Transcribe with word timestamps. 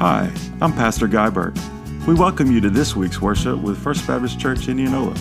Hi, 0.00 0.32
I'm 0.62 0.72
Pastor 0.72 1.06
Guy 1.06 1.28
Burke. 1.28 1.56
We 2.08 2.14
welcome 2.14 2.50
you 2.50 2.58
to 2.62 2.70
this 2.70 2.96
week's 2.96 3.20
worship 3.20 3.58
with 3.58 3.76
First 3.76 4.06
Baptist 4.06 4.40
Church 4.40 4.66
Indianola. 4.66 5.14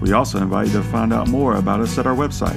We 0.00 0.12
also 0.12 0.38
invite 0.38 0.68
you 0.68 0.74
to 0.74 0.84
find 0.84 1.12
out 1.12 1.26
more 1.26 1.56
about 1.56 1.80
us 1.80 1.98
at 1.98 2.06
our 2.06 2.14
website, 2.14 2.56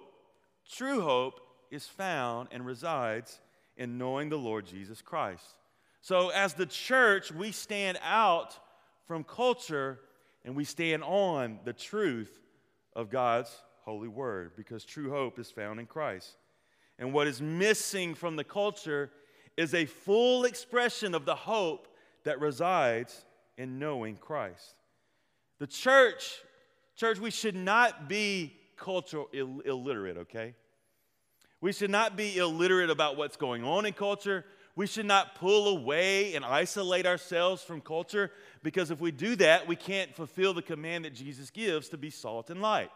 true 0.69 1.03
hope 1.03 1.41
is 1.71 1.87
found 1.87 2.49
and 2.51 2.65
resides 2.67 3.41
in 3.77 3.99
knowing 3.99 4.29
the 4.29 4.39
Lord 4.39 4.67
Jesus 4.67 5.01
Christ. 5.03 5.45
So, 6.01 6.31
as 6.31 6.55
the 6.55 6.67
church, 6.67 7.31
we 7.31 7.53
stand 7.53 7.99
out 8.03 8.59
from 9.07 9.25
culture 9.25 10.01
and 10.45 10.57
we 10.57 10.65
stand 10.65 11.03
on 11.05 11.61
the 11.65 11.73
truth 11.73 12.41
of 12.95 13.11
God's 13.11 13.51
holy 13.85 14.09
word 14.09 14.53
because 14.57 14.85
true 14.85 15.11
hope 15.11 15.39
is 15.39 15.51
found 15.51 15.81
in 15.81 15.87
Christ. 15.87 16.37
And 16.99 17.13
what 17.13 17.27
is 17.27 17.41
missing 17.41 18.15
from 18.15 18.37
the 18.37 18.45
culture 18.45 19.11
is 19.57 19.75
a 19.75 19.87
full 19.87 20.45
expression 20.45 21.15
of 21.15 21.25
the 21.25 21.35
hope 21.35 21.89
that 22.25 22.41
resides 22.41 23.25
in 23.57 23.79
knowing 23.79 24.17
Christ. 24.17 24.75
The 25.59 25.67
church, 25.67 26.41
church, 26.97 27.19
we 27.19 27.31
should 27.31 27.57
not 27.57 28.09
be 28.09 28.55
cultural 28.77 29.29
Ill- 29.33 29.61
illiterate, 29.61 30.17
okay? 30.17 30.55
We 31.63 31.73
should 31.73 31.91
not 31.91 32.17
be 32.17 32.37
illiterate 32.37 32.91
about 32.91 33.17
what's 33.17 33.37
going 33.37 33.63
on 33.63 33.87
in 33.87 33.93
culture. 33.93 34.45
We 34.75 34.89
should 34.89 35.07
not 35.07 35.37
pull 35.37 35.69
away 35.69 36.35
and 36.35 36.45
isolate 36.45 37.07
ourselves 37.07 37.63
from 37.63 37.81
culture 37.81 38.33
because 38.65 38.91
if 38.91 39.01
we 39.01 39.13
do 39.13 39.37
that, 39.37 39.69
we 39.69 39.77
can't 39.77 40.13
fulfill 40.13 40.55
the 40.55 40.63
command 40.63 41.05
that 41.05 41.15
Jesus 41.15 41.51
gives 41.51 41.89
to 41.91 41.97
be 41.97 42.11
salt 42.11 42.51
and 42.51 42.61
light. 42.61 42.91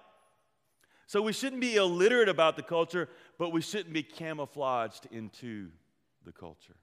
So 1.06 1.22
we 1.22 1.32
shouldn't 1.32 1.60
be 1.60 1.76
illiterate 1.76 2.28
about 2.28 2.56
the 2.56 2.62
culture, 2.62 3.08
but 3.38 3.52
we 3.52 3.60
shouldn't 3.60 3.92
be 3.92 4.02
camouflaged 4.02 5.06
into 5.12 5.68
the 6.24 6.32
culture. 6.32 6.74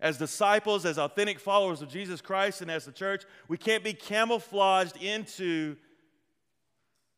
As 0.00 0.18
disciples, 0.18 0.86
as 0.86 0.98
authentic 0.98 1.40
followers 1.40 1.82
of 1.82 1.88
Jesus 1.88 2.20
Christ, 2.20 2.62
and 2.62 2.70
as 2.70 2.84
the 2.84 2.92
church, 2.92 3.24
we 3.48 3.58
can't 3.58 3.82
be 3.82 3.92
camouflaged 3.92 4.96
into 5.02 5.76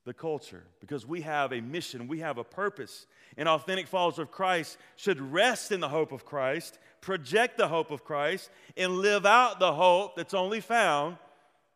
the 0.04 0.14
culture 0.14 0.64
because 0.80 1.06
we 1.06 1.20
have 1.20 1.52
a 1.52 1.60
mission, 1.60 2.08
we 2.08 2.20
have 2.20 2.38
a 2.38 2.44
purpose. 2.44 3.06
And 3.36 3.48
authentic 3.48 3.86
followers 3.86 4.18
of 4.18 4.30
Christ 4.30 4.76
should 4.96 5.20
rest 5.20 5.72
in 5.72 5.80
the 5.80 5.88
hope 5.88 6.12
of 6.12 6.24
Christ, 6.24 6.78
project 7.00 7.56
the 7.56 7.68
hope 7.68 7.90
of 7.90 8.04
Christ, 8.04 8.50
and 8.76 8.98
live 8.98 9.24
out 9.24 9.58
the 9.58 9.72
hope 9.72 10.16
that's 10.16 10.34
only 10.34 10.60
found 10.60 11.16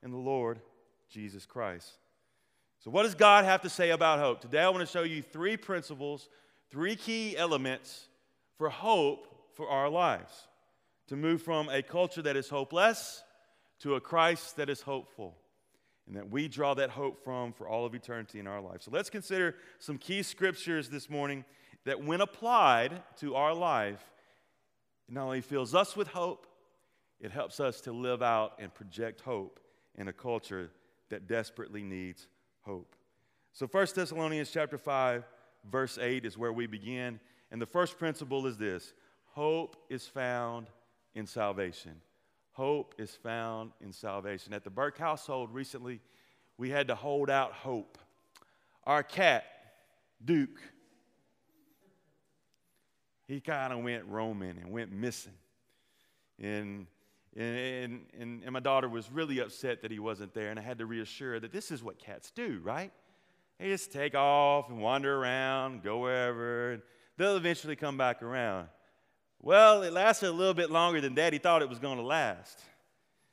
in 0.03 0.11
the 0.11 0.17
Lord 0.17 0.61
Jesus 1.09 1.47
Christ. 1.47 1.93
So, 2.81 2.91
what 2.91 3.03
does 3.03 3.15
God 3.15 3.45
have 3.45 3.63
to 3.63 3.71
say 3.71 3.91
about 3.91 4.19
hope? 4.19 4.41
Today, 4.41 4.61
I 4.61 4.69
want 4.69 4.87
to 4.87 4.93
show 4.93 5.03
you 5.03 5.23
three 5.23 5.57
principles, 5.57 6.29
three 6.71 6.95
key 6.95 7.37
elements 7.37 8.07
for 8.59 8.69
hope 8.69 9.27
for 9.55 9.69
our 9.69 9.89
lives. 9.89 10.49
To 11.09 11.17
move 11.17 11.41
from 11.41 11.69
a 11.69 11.83
culture 11.83 12.23
that 12.23 12.37
is 12.37 12.49
hopeless 12.49 13.23
to 13.81 13.95
a 13.95 14.01
Christ 14.01 14.57
that 14.57 14.69
is 14.69 14.81
hopeful. 14.81 15.37
And 16.07 16.17
that 16.17 16.31
we 16.31 16.49
draw 16.49 16.75
that 16.75 16.91
hope 16.91 17.23
from 17.25 17.53
for 17.53 17.69
all 17.69 17.85
of 17.85 17.95
eternity 17.95 18.39
in 18.39 18.47
our 18.47 18.61
life. 18.61 18.83
So 18.83 18.91
let's 18.93 19.11
consider 19.11 19.57
some 19.79 19.99
key 19.99 20.23
scriptures 20.23 20.89
this 20.89 21.11
morning 21.11 21.45
that, 21.85 22.03
when 22.03 22.21
applied 22.21 23.03
to 23.21 23.35
our 23.35 23.55
life, 23.55 24.05
not 25.09 25.25
only 25.25 25.41
fills 25.41 25.75
us 25.75 25.97
with 25.97 26.09
hope, 26.09 26.47
it 27.21 27.31
helps 27.31 27.61
us 27.61 27.81
to 27.83 27.93
live 27.93 28.23
out 28.23 28.55
and 28.59 28.73
project 28.73 29.21
hope 29.21 29.61
in 29.97 30.09
a 30.09 30.13
culture 30.13 30.71
that 31.09 31.27
desperately 31.27 31.83
needs 31.83 32.29
hope. 32.63 32.95
So 33.53 33.67
1 33.67 33.87
Thessalonians 33.95 34.51
chapter 34.51 34.79
5 34.79 35.25
verse 35.71 35.99
8 35.99 36.25
is 36.25 36.39
where 36.39 36.53
we 36.53 36.67
begin 36.67 37.19
and 37.51 37.61
the 37.61 37.67
first 37.67 37.99
principle 37.99 38.47
is 38.47 38.59
this 38.59 38.93
hope 39.33 39.77
is 39.89 40.07
found 40.07 40.69
in 41.15 41.27
salvation. 41.27 41.93
Hope 42.57 42.95
is 42.97 43.11
found 43.11 43.73
in 43.83 43.93
salvation. 43.93 44.55
At 44.55 44.65
the 44.65 44.71
Burke 44.71 44.97
household 44.97 45.53
recently, 45.53 46.01
we 46.57 46.71
had 46.71 46.89
to 46.89 46.95
hold 46.95 47.29
out 47.29 47.53
hope. 47.53 47.99
Our 48.85 49.03
cat, 49.03 49.45
Duke, 50.25 50.59
he 53.29 53.41
kind 53.41 53.75
of 53.75 53.81
went 53.81 54.07
roaming 54.07 54.57
and 54.57 54.71
went 54.71 54.91
missing. 54.91 55.35
And, 56.41 56.87
and, 57.37 58.07
and, 58.19 58.43
and 58.43 58.53
my 58.53 58.61
daughter 58.61 58.89
was 58.89 59.13
really 59.13 59.41
upset 59.41 59.83
that 59.83 59.91
he 59.91 59.99
wasn't 59.99 60.33
there, 60.33 60.49
and 60.49 60.59
I 60.59 60.63
had 60.63 60.79
to 60.79 60.87
reassure 60.87 61.33
her 61.33 61.41
that 61.41 61.53
this 61.53 61.71
is 61.71 61.83
what 61.83 61.99
cats 61.99 62.31
do, 62.31 62.63
right? 62.65 62.91
They 63.59 63.69
just 63.69 63.93
take 63.93 64.15
off 64.15 64.71
and 64.71 64.81
wander 64.81 65.15
around, 65.15 65.83
go 65.83 65.99
wherever. 65.99 66.73
And 66.73 66.83
they'll 67.19 67.37
eventually 67.37 67.77
come 67.77 67.99
back 67.99 68.23
around. 68.23 68.69
Well, 69.47 69.85
it 69.85 69.93
lasted 69.93 70.29
a 70.29 70.33
little 70.33 70.55
bit 70.55 70.73
longer 70.73 71.01
than 71.01 71.15
Daddy 71.15 71.39
thought 71.39 71.63
it 71.63 71.69
was 71.69 71.79
going 71.79 71.99
to 71.99 72.03
last. 72.03 72.59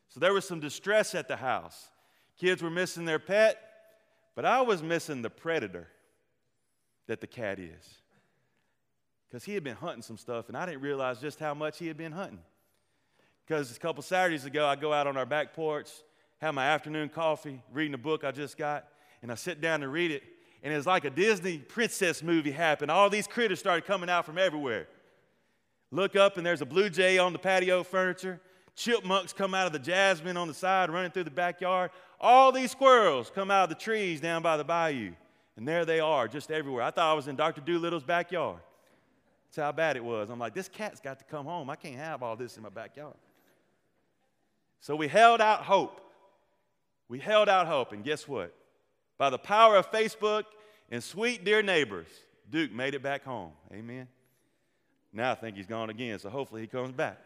So 0.09 0.19
there 0.19 0.31
was 0.31 0.47
some 0.47 0.59
distress 0.59 1.15
at 1.15 1.27
the 1.27 1.35
house. 1.35 1.89
Kids 2.39 2.61
were 2.61 2.69
missing 2.69 3.05
their 3.05 3.17
pet, 3.17 3.57
but 4.35 4.45
I 4.45 4.61
was 4.61 4.83
missing 4.83 5.23
the 5.23 5.31
predator 5.31 5.88
that 7.07 7.19
the 7.19 7.25
cat 7.25 7.57
is. 7.57 7.95
Because 9.27 9.43
he 9.43 9.55
had 9.55 9.63
been 9.63 9.75
hunting 9.75 10.03
some 10.03 10.19
stuff, 10.19 10.49
and 10.49 10.55
I 10.55 10.67
didn't 10.67 10.81
realize 10.81 11.19
just 11.19 11.39
how 11.39 11.55
much 11.55 11.79
he 11.79 11.88
had 11.88 11.97
been 11.97 12.11
hunting. 12.11 12.41
Because 13.47 13.75
a 13.75 13.79
couple 13.79 14.03
Saturdays 14.03 14.45
ago, 14.45 14.67
I 14.67 14.75
go 14.75 14.93
out 14.93 15.07
on 15.07 15.17
our 15.17 15.25
back 15.25 15.55
porch, 15.55 15.89
have 16.38 16.53
my 16.53 16.67
afternoon 16.67 17.09
coffee, 17.09 17.59
reading 17.73 17.95
a 17.95 17.97
book 17.97 18.23
I 18.23 18.29
just 18.29 18.55
got, 18.55 18.85
and 19.23 19.31
I 19.31 19.35
sit 19.35 19.61
down 19.61 19.79
to 19.79 19.88
read 19.88 20.11
it, 20.11 20.21
and 20.61 20.71
it's 20.71 20.85
like 20.85 21.05
a 21.05 21.09
Disney 21.09 21.57
princess 21.57 22.21
movie 22.21 22.51
happened. 22.51 22.91
All 22.91 23.09
these 23.09 23.25
critters 23.25 23.57
started 23.57 23.85
coming 23.85 24.11
out 24.11 24.27
from 24.27 24.38
everywhere. 24.38 24.88
Look 25.93 26.15
up, 26.15 26.37
and 26.37 26.45
there's 26.45 26.61
a 26.61 26.65
blue 26.65 26.89
jay 26.89 27.19
on 27.19 27.33
the 27.33 27.39
patio 27.39 27.83
furniture. 27.83 28.41
Chipmunks 28.75 29.31
come 29.31 29.53
out 29.53 29.67
of 29.67 29.73
the 29.73 29.79
jasmine 29.79 30.37
on 30.37 30.47
the 30.47 30.53
side, 30.55 30.89
running 30.89 31.11
through 31.11 31.25
the 31.25 31.29
backyard. 31.29 31.91
All 32.19 32.51
these 32.51 32.71
squirrels 32.71 33.31
come 33.33 33.51
out 33.51 33.65
of 33.65 33.69
the 33.69 33.75
trees 33.75 34.19
down 34.19 34.41
by 34.41 34.57
the 34.57 34.63
bayou. 34.63 35.11
And 35.55 35.67
there 35.67 35.85
they 35.85 35.99
are, 35.99 36.27
just 36.27 36.49
everywhere. 36.49 36.81
I 36.81 36.89
thought 36.89 37.11
I 37.11 37.13
was 37.13 37.27
in 37.27 37.35
Dr. 37.35 37.61
Dolittle's 37.61 38.03
backyard. 38.03 38.57
That's 39.45 39.63
how 39.63 39.71
bad 39.71 39.95
it 39.95 40.03
was. 40.03 40.31
I'm 40.31 40.39
like, 40.39 40.55
this 40.55 40.67
cat's 40.67 40.99
got 40.99 41.19
to 41.19 41.25
come 41.25 41.45
home. 41.45 41.69
I 41.69 41.75
can't 41.75 41.97
have 41.97 42.23
all 42.23 42.35
this 42.35 42.57
in 42.57 42.63
my 42.63 42.69
backyard. 42.69 43.13
So 44.81 44.95
we 44.95 45.07
held 45.07 45.41
out 45.41 45.61
hope. 45.61 46.01
We 47.07 47.19
held 47.19 47.49
out 47.49 47.67
hope, 47.67 47.91
and 47.91 48.03
guess 48.03 48.27
what? 48.27 48.51
By 49.19 49.29
the 49.29 49.37
power 49.37 49.75
of 49.75 49.91
Facebook 49.91 50.45
and 50.89 51.03
sweet 51.03 51.45
dear 51.45 51.61
neighbors, 51.61 52.07
Duke 52.49 52.71
made 52.71 52.95
it 52.95 53.03
back 53.03 53.23
home. 53.23 53.51
Amen. 53.71 54.07
Now 55.13 55.31
I 55.31 55.36
think 55.36 55.56
he's 55.56 55.68
gone 55.68 55.89
again, 55.89 56.18
so 56.18 56.30
hopefully 56.30 56.62
he 56.62 56.68
comes 56.68 56.92
back. 56.92 57.19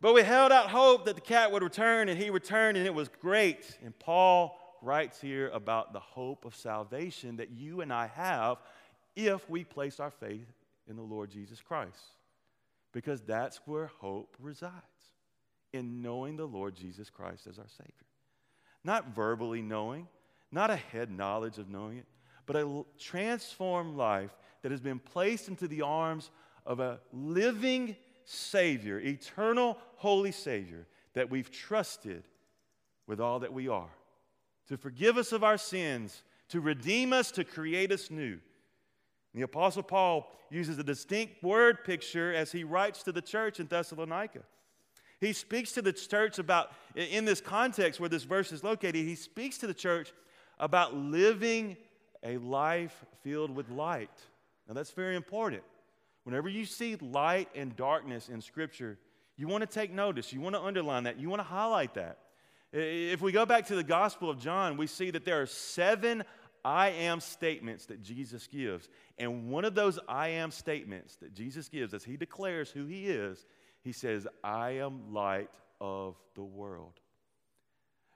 But 0.00 0.14
we 0.14 0.22
held 0.22 0.52
out 0.52 0.70
hope 0.70 1.04
that 1.04 1.16
the 1.16 1.20
cat 1.20 1.52
would 1.52 1.62
return, 1.62 2.08
and 2.08 2.18
he 2.18 2.30
returned, 2.30 2.78
and 2.78 2.86
it 2.86 2.94
was 2.94 3.08
great. 3.20 3.78
And 3.84 3.96
Paul 3.98 4.58
writes 4.80 5.20
here 5.20 5.50
about 5.52 5.92
the 5.92 6.00
hope 6.00 6.44
of 6.44 6.54
salvation 6.54 7.36
that 7.36 7.50
you 7.50 7.80
and 7.80 7.92
I 7.92 8.06
have 8.06 8.58
if 9.16 9.48
we 9.50 9.64
place 9.64 9.98
our 9.98 10.12
faith 10.12 10.46
in 10.88 10.96
the 10.96 11.02
Lord 11.02 11.30
Jesus 11.30 11.60
Christ. 11.60 11.98
Because 12.92 13.20
that's 13.22 13.60
where 13.66 13.90
hope 13.98 14.36
resides 14.38 14.72
in 15.72 16.00
knowing 16.00 16.36
the 16.36 16.46
Lord 16.46 16.74
Jesus 16.74 17.10
Christ 17.10 17.46
as 17.46 17.58
our 17.58 17.68
Savior. 17.68 17.92
Not 18.84 19.14
verbally 19.14 19.60
knowing, 19.60 20.06
not 20.50 20.70
a 20.70 20.76
head 20.76 21.10
knowledge 21.10 21.58
of 21.58 21.68
knowing 21.68 21.98
it, 21.98 22.06
but 22.46 22.56
a 22.56 22.84
transformed 22.98 23.96
life 23.96 24.30
that 24.62 24.70
has 24.70 24.80
been 24.80 24.98
placed 24.98 25.48
into 25.48 25.68
the 25.68 25.82
arms 25.82 26.30
of 26.66 26.80
a 26.80 27.00
living 27.12 27.96
Savior, 28.24 29.00
eternal, 29.00 29.78
holy 29.96 30.32
Savior 30.32 30.86
that 31.14 31.30
we've 31.30 31.50
trusted 31.50 32.24
with 33.06 33.20
all 33.20 33.38
that 33.40 33.52
we 33.52 33.68
are, 33.68 33.88
to 34.68 34.76
forgive 34.76 35.16
us 35.16 35.32
of 35.32 35.42
our 35.42 35.56
sins, 35.56 36.22
to 36.50 36.60
redeem 36.60 37.12
us, 37.12 37.30
to 37.30 37.44
create 37.44 37.90
us 37.90 38.10
new. 38.10 38.38
The 39.34 39.42
Apostle 39.42 39.82
Paul 39.82 40.30
uses 40.50 40.78
a 40.78 40.82
distinct 40.82 41.42
word 41.42 41.84
picture 41.84 42.34
as 42.34 42.52
he 42.52 42.64
writes 42.64 43.02
to 43.04 43.12
the 43.12 43.22
church 43.22 43.60
in 43.60 43.66
Thessalonica. 43.66 44.40
He 45.20 45.32
speaks 45.32 45.72
to 45.72 45.82
the 45.82 45.92
church 45.92 46.38
about, 46.38 46.72
in 46.94 47.24
this 47.24 47.40
context 47.40 47.98
where 47.98 48.08
this 48.08 48.24
verse 48.24 48.52
is 48.52 48.62
located, 48.62 48.96
he 48.96 49.14
speaks 49.14 49.58
to 49.58 49.66
the 49.66 49.74
church 49.74 50.12
about 50.58 50.94
living 50.94 51.76
a 52.22 52.36
life 52.36 53.04
filled 53.22 53.54
with 53.54 53.70
light. 53.70 54.10
Now, 54.68 54.74
that's 54.74 54.90
very 54.90 55.16
important. 55.16 55.62
Whenever 56.24 56.48
you 56.48 56.66
see 56.66 56.96
light 56.96 57.48
and 57.54 57.74
darkness 57.74 58.28
in 58.28 58.42
Scripture, 58.42 58.98
you 59.36 59.48
want 59.48 59.62
to 59.62 59.66
take 59.66 59.92
notice. 59.92 60.32
You 60.32 60.40
want 60.40 60.56
to 60.56 60.62
underline 60.62 61.04
that. 61.04 61.18
You 61.18 61.30
want 61.30 61.40
to 61.40 61.44
highlight 61.44 61.94
that. 61.94 62.18
If 62.70 63.22
we 63.22 63.32
go 63.32 63.46
back 63.46 63.66
to 63.68 63.76
the 63.76 63.82
Gospel 63.82 64.28
of 64.28 64.38
John, 64.38 64.76
we 64.76 64.86
see 64.86 65.10
that 65.10 65.24
there 65.24 65.40
are 65.40 65.46
seven 65.46 66.22
I 66.64 66.90
am 66.90 67.20
statements 67.20 67.86
that 67.86 68.02
Jesus 68.02 68.46
gives. 68.46 68.90
And 69.16 69.48
one 69.48 69.64
of 69.64 69.74
those 69.74 69.98
I 70.06 70.28
am 70.28 70.50
statements 70.50 71.16
that 71.16 71.32
Jesus 71.32 71.68
gives, 71.68 71.94
as 71.94 72.04
he 72.04 72.18
declares 72.18 72.70
who 72.70 72.84
he 72.84 73.06
is, 73.06 73.46
he 73.82 73.92
says, 73.92 74.26
I 74.44 74.72
am 74.72 75.14
light 75.14 75.48
of 75.80 76.16
the 76.34 76.44
world. 76.44 77.00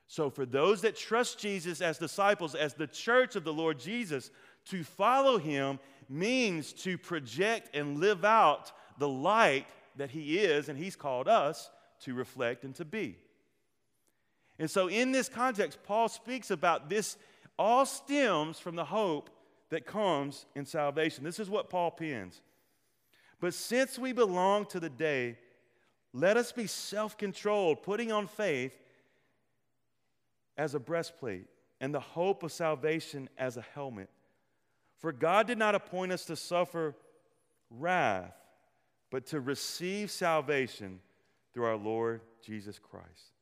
So, 0.08 0.28
for 0.28 0.44
those 0.44 0.82
that 0.82 0.96
trust 0.96 1.38
Jesus 1.38 1.80
as 1.80 1.96
disciples, 1.96 2.54
as 2.54 2.74
the 2.74 2.86
church 2.86 3.36
of 3.36 3.44
the 3.44 3.52
Lord 3.54 3.78
Jesus, 3.78 4.30
to 4.66 4.84
follow 4.84 5.38
him 5.38 5.78
means 6.12 6.72
to 6.72 6.98
project 6.98 7.74
and 7.74 7.98
live 7.98 8.24
out 8.24 8.72
the 8.98 9.08
light 9.08 9.66
that 9.96 10.10
He 10.10 10.38
is 10.38 10.68
and 10.68 10.78
He's 10.78 10.96
called 10.96 11.28
us 11.28 11.70
to 12.00 12.14
reflect 12.14 12.64
and 12.64 12.74
to 12.76 12.84
be. 12.84 13.16
And 14.58 14.70
so, 14.70 14.88
in 14.88 15.12
this 15.12 15.28
context, 15.28 15.78
Paul 15.84 16.08
speaks 16.08 16.50
about 16.50 16.88
this 16.88 17.16
all 17.58 17.86
stems 17.86 18.58
from 18.58 18.76
the 18.76 18.84
hope 18.84 19.30
that 19.70 19.86
comes 19.86 20.46
in 20.54 20.66
salvation. 20.66 21.24
This 21.24 21.38
is 21.38 21.48
what 21.48 21.70
Paul 21.70 21.90
pens. 21.90 22.40
But 23.40 23.54
since 23.54 23.98
we 23.98 24.12
belong 24.12 24.66
to 24.66 24.80
the 24.80 24.90
day, 24.90 25.38
let 26.12 26.36
us 26.36 26.52
be 26.52 26.66
self 26.66 27.16
controlled, 27.16 27.82
putting 27.82 28.12
on 28.12 28.26
faith 28.26 28.78
as 30.56 30.74
a 30.74 30.80
breastplate 30.80 31.46
and 31.80 31.94
the 31.94 32.00
hope 32.00 32.42
of 32.42 32.52
salvation 32.52 33.28
as 33.38 33.56
a 33.56 33.64
helmet. 33.74 34.10
For 35.02 35.12
God 35.12 35.48
did 35.48 35.58
not 35.58 35.74
appoint 35.74 36.12
us 36.12 36.24
to 36.26 36.36
suffer 36.36 36.94
wrath, 37.70 38.32
but 39.10 39.26
to 39.26 39.40
receive 39.40 40.10
salvation 40.10 41.00
through 41.52 41.64
our 41.64 41.76
Lord 41.76 42.20
Jesus 42.40 42.78
Christ. 42.78 43.32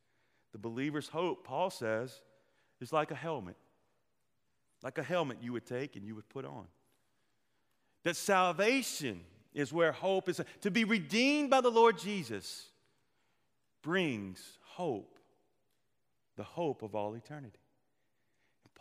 The 0.53 0.57
believer's 0.57 1.07
hope, 1.07 1.45
Paul 1.45 1.69
says, 1.69 2.19
is 2.81 2.91
like 2.91 3.11
a 3.11 3.15
helmet. 3.15 3.55
Like 4.83 4.97
a 4.97 5.03
helmet 5.03 5.37
you 5.39 5.53
would 5.53 5.67
take 5.67 5.95
and 5.95 6.05
you 6.05 6.15
would 6.15 6.27
put 6.29 6.45
on. 6.45 6.65
That 8.03 8.15
salvation 8.15 9.21
is 9.53 9.71
where 9.71 9.91
hope 9.91 10.29
is. 10.29 10.41
To 10.61 10.71
be 10.71 10.83
redeemed 10.83 11.51
by 11.51 11.61
the 11.61 11.69
Lord 11.69 11.99
Jesus 11.99 12.69
brings 13.83 14.57
hope, 14.63 15.19
the 16.37 16.43
hope 16.43 16.81
of 16.81 16.95
all 16.95 17.13
eternity. 17.13 17.60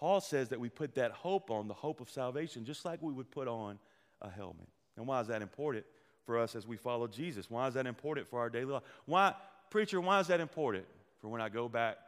Paul 0.00 0.22
says 0.22 0.48
that 0.48 0.58
we 0.58 0.70
put 0.70 0.94
that 0.94 1.12
hope 1.12 1.50
on, 1.50 1.68
the 1.68 1.74
hope 1.74 2.00
of 2.00 2.08
salvation, 2.08 2.64
just 2.64 2.86
like 2.86 3.02
we 3.02 3.12
would 3.12 3.30
put 3.30 3.46
on 3.46 3.78
a 4.22 4.30
helmet. 4.30 4.66
And 4.96 5.06
why 5.06 5.20
is 5.20 5.28
that 5.28 5.42
important 5.42 5.84
for 6.24 6.38
us 6.38 6.56
as 6.56 6.66
we 6.66 6.78
follow 6.78 7.06
Jesus? 7.06 7.50
Why 7.50 7.68
is 7.68 7.74
that 7.74 7.86
important 7.86 8.26
for 8.26 8.40
our 8.40 8.48
daily 8.48 8.72
life? 8.72 8.82
Why, 9.04 9.34
preacher, 9.68 10.00
why 10.00 10.18
is 10.20 10.28
that 10.28 10.40
important 10.40 10.86
for 11.20 11.28
when 11.28 11.42
I 11.42 11.50
go 11.50 11.68
back 11.68 11.98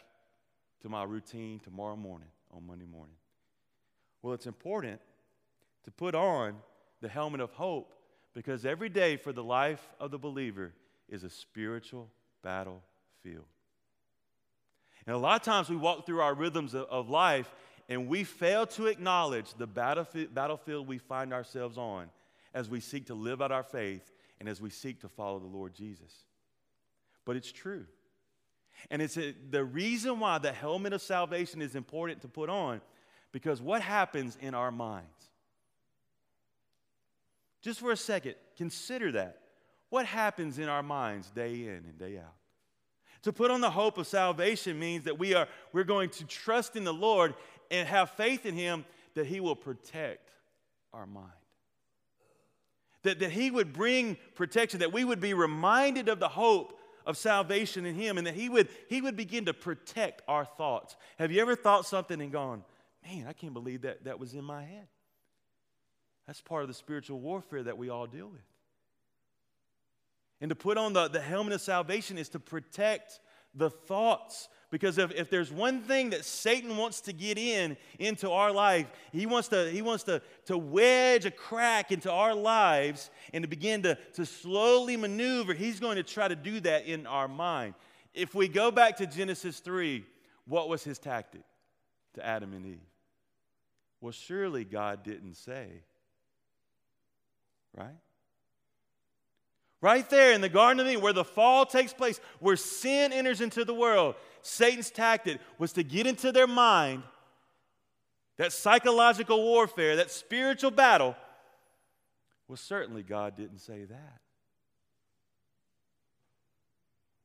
to 0.81 0.89
my 0.89 1.05
routine 1.05 1.61
tomorrow 1.61 1.95
morning, 1.95 2.29
on 2.51 2.67
Monday 2.67 2.87
morning? 2.87 3.15
Well, 4.23 4.33
it's 4.33 4.47
important 4.47 4.99
to 5.85 5.91
put 5.91 6.15
on 6.15 6.57
the 7.03 7.09
helmet 7.09 7.43
of 7.43 7.53
hope 7.53 7.93
because 8.33 8.65
every 8.65 8.89
day 8.89 9.19
for 9.19 9.35
the 9.35 9.45
life 9.45 9.87
of 10.01 10.11
the 10.11 10.19
believer 10.19 10.73
is 11.11 11.25
a 11.25 11.31
spiritual 11.31 12.09
battlefield. 12.43 13.45
And 15.07 15.15
a 15.15 15.19
lot 15.19 15.41
of 15.41 15.45
times 15.45 15.69
we 15.69 15.77
walk 15.77 16.07
through 16.07 16.21
our 16.21 16.35
rhythms 16.35 16.75
of, 16.75 17.11
life 17.11 17.53
and 17.89 18.09
we 18.09 18.25
fail 18.25 18.67
to 18.67 18.87
acknowledge 18.87 19.55
the 19.55 19.67
battlefield 19.67 20.87
we 20.87 20.99
find 20.99 21.33
ourselves 21.33 21.77
on 21.79 22.09
as 22.55 22.69
we 22.69 22.81
seek 22.81 23.07
to 23.07 23.15
live 23.15 23.43
out 23.43 23.53
our 23.53 23.63
faith 23.63 24.13
and 24.41 24.49
as 24.49 24.61
we 24.61 24.71
seek 24.71 25.01
to 25.01 25.09
follow 25.09 25.39
the 25.39 25.47
Lord 25.47 25.75
Jesus. 25.75 26.13
But 27.25 27.37
it's 27.37 27.53
true. 27.53 27.87
And 28.91 29.01
it's 29.01 29.17
a, 29.17 29.35
the 29.51 29.65
reason 29.65 30.19
why 30.19 30.39
the 30.39 30.53
helmet 30.53 30.93
of 30.93 31.03
salvation 31.03 31.63
is 31.63 31.75
important 31.75 32.23
to 32.23 32.29
put 32.29 32.51
on 32.51 32.81
because 33.31 33.63
what 33.63 33.83
happens 33.83 34.37
in 34.41 34.55
our 34.55 34.71
minds? 34.71 35.07
Just 37.63 37.81
for 37.81 37.93
a 37.93 37.97
second, 37.97 38.35
consider 38.57 39.13
that. 39.13 39.39
What 39.89 40.07
happens 40.07 40.59
in 40.59 40.69
our 40.69 40.83
minds 40.83 41.31
day 41.31 41.53
in 41.53 41.85
and 41.85 41.99
day 41.99 42.19
out? 42.19 42.35
To 43.23 43.33
put 43.33 43.51
on 43.53 43.61
the 43.61 43.71
hope 43.71 43.99
of 43.99 44.07
salvation 44.07 44.79
means 44.79 45.05
that 45.05 45.19
we 45.19 45.35
are 45.35 45.47
we're 45.73 45.85
going 45.85 46.11
to 46.11 46.25
trust 46.25 46.75
in 46.75 46.83
the 46.83 46.93
Lord 46.95 47.35
and 47.73 47.89
have 47.89 48.11
faith 48.11 48.47
in 48.47 48.55
Him 48.55 48.85
that 49.15 49.27
He 49.27 49.41
will 49.41 49.57
protect 49.57 50.31
our 50.93 51.07
mind. 51.07 51.33
That, 53.03 53.19
that 53.19 53.33
He 53.33 53.51
would 53.51 53.73
bring 53.73 54.17
protection, 54.35 54.81
that 54.81 54.93
we 54.93 55.05
would 55.05 55.21
be 55.21 55.35
reminded 55.35 56.09
of 56.09 56.21
the 56.21 56.29
hope 56.29 56.79
of 57.05 57.17
salvation 57.17 57.85
in 57.85 57.97
Him, 57.97 58.19
and 58.19 58.27
that 58.29 58.35
He 58.35 58.49
would, 58.49 58.69
he 58.89 59.01
would 59.01 59.17
begin 59.17 59.47
to 59.47 59.55
protect 59.55 60.23
our 60.29 60.45
thoughts. 60.45 60.97
Have 61.19 61.33
you 61.33 61.41
ever 61.41 61.57
thought 61.57 61.87
something 61.87 62.21
and 62.21 62.31
gone, 62.31 62.63
man, 63.05 63.27
I 63.29 63.33
can't 63.33 63.55
believe 63.55 63.83
that 63.83 64.05
that 64.05 64.21
was 64.21 64.35
in 64.35 64.45
my 64.45 64.63
head? 64.63 64.87
That's 66.27 66.41
part 66.41 66.63
of 66.63 66.69
the 66.69 66.75
spiritual 66.75 67.19
warfare 67.19 67.65
that 67.65 67.77
we 67.77 67.89
all 67.89 68.07
deal 68.07 68.29
with. 68.29 68.43
And 70.41 70.49
to 70.51 70.55
put 70.55 70.77
on 70.77 70.93
the, 70.93 71.09
the 71.09 71.21
helmet 71.21 71.53
of 71.53 71.61
salvation 71.61 72.19
is 72.19 72.29
to 72.31 72.41
protect 72.41 73.21
the 73.55 73.71
thoughts 73.71 74.49
because 74.73 74.97
if, 74.97 75.13
if 75.13 75.29
there's 75.29 75.53
one 75.53 75.83
thing 75.83 76.11
that 76.11 76.25
Satan 76.25 76.79
wants 76.79 77.03
to 77.03 77.13
get 77.13 77.37
in 77.37 77.77
into 77.99 78.31
our 78.31 78.51
life, 78.51 78.87
he 79.13 79.27
wants 79.27 79.49
to, 79.49 79.71
he 79.71 79.83
wants 79.83 80.05
to, 80.05 80.23
to 80.47 80.57
wedge 80.57 81.27
a 81.27 81.31
crack 81.31 81.93
into 81.93 82.11
our 82.11 82.35
lives 82.35 83.11
and 83.35 83.43
to 83.43 83.49
begin 83.49 83.83
to, 83.83 83.99
to 84.15 84.25
slowly 84.25 84.97
maneuver. 84.97 85.53
He's 85.53 85.79
going 85.79 85.97
to 85.97 86.03
try 86.03 86.27
to 86.27 86.35
do 86.35 86.59
that 86.61 86.87
in 86.87 87.07
our 87.07 87.29
mind. 87.29 87.75
If 88.15 88.35
we 88.35 88.49
go 88.49 88.71
back 88.71 88.97
to 88.97 89.07
Genesis 89.07 89.61
3, 89.61 90.07
what 90.47 90.71
was 90.71 90.83
his 90.83 90.99
tactic 90.99 91.43
to 92.15 92.27
Adam 92.27 92.55
and 92.55 92.65
Eve? 92.65 92.81
Well, 94.01 94.13
surely 94.13 94.65
God 94.65 95.03
didn't 95.05 95.35
say, 95.35 95.69
right? 97.77 97.93
Right 99.83 100.09
there 100.09 100.33
in 100.33 100.41
the 100.41 100.49
Garden 100.49 100.81
of 100.81 100.87
Eden, 100.87 101.03
where 101.03 101.13
the 101.13 101.25
fall 101.25 101.67
takes 101.67 101.93
place, 101.93 102.21
where 102.39 102.57
sin 102.57 103.13
enters 103.13 103.41
into 103.41 103.65
the 103.65 103.75
world, 103.75 104.15
Satan's 104.41 104.91
tactic 104.91 105.41
was 105.59 105.73
to 105.73 105.83
get 105.83 106.07
into 106.07 106.31
their 106.31 106.47
mind 106.47 107.03
that 108.39 108.53
psychological 108.53 109.43
warfare, 109.43 109.97
that 109.97 110.11
spiritual 110.11 110.71
battle. 110.71 111.17
Well, 112.49 112.57
certainly 112.57 113.03
God 113.03 113.37
didn't 113.37 113.59
say 113.59 113.85
that. 113.85 114.21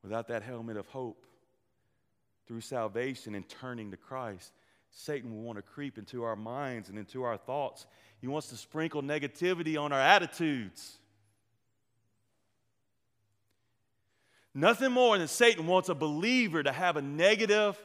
Without 0.02 0.28
that 0.28 0.42
helmet 0.42 0.76
of 0.76 0.86
hope 0.88 1.24
through 2.46 2.60
salvation 2.60 3.34
and 3.34 3.48
turning 3.48 3.92
to 3.92 3.96
Christ, 3.96 4.52
Satan 4.90 5.32
will 5.32 5.42
want 5.42 5.58
to 5.58 5.62
creep 5.62 5.96
into 5.96 6.24
our 6.24 6.36
minds 6.36 6.88
and 6.88 6.98
into 6.98 7.22
our 7.22 7.36
thoughts. 7.36 7.86
He 8.20 8.26
wants 8.26 8.48
to 8.48 8.56
sprinkle 8.56 9.02
negativity 9.02 9.80
on 9.80 9.92
our 9.92 10.00
attitudes. 10.00 10.98
Nothing 14.58 14.90
more 14.90 15.16
than 15.16 15.28
Satan 15.28 15.68
wants 15.68 15.88
a 15.88 15.94
believer 15.94 16.64
to 16.64 16.72
have 16.72 16.96
a 16.96 17.02
negative 17.02 17.78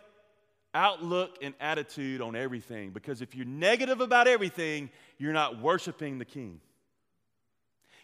outlook 0.74 1.38
and 1.40 1.54
attitude 1.62 2.20
on 2.20 2.36
everything. 2.36 2.90
Because 2.90 3.22
if 3.22 3.36
you're 3.36 3.46
negative 3.46 4.02
about 4.02 4.28
everything, 4.28 4.90
you're 5.20 5.34
not 5.34 5.62
worshiping 5.62 6.18
the 6.18 6.26
king. 6.26 6.60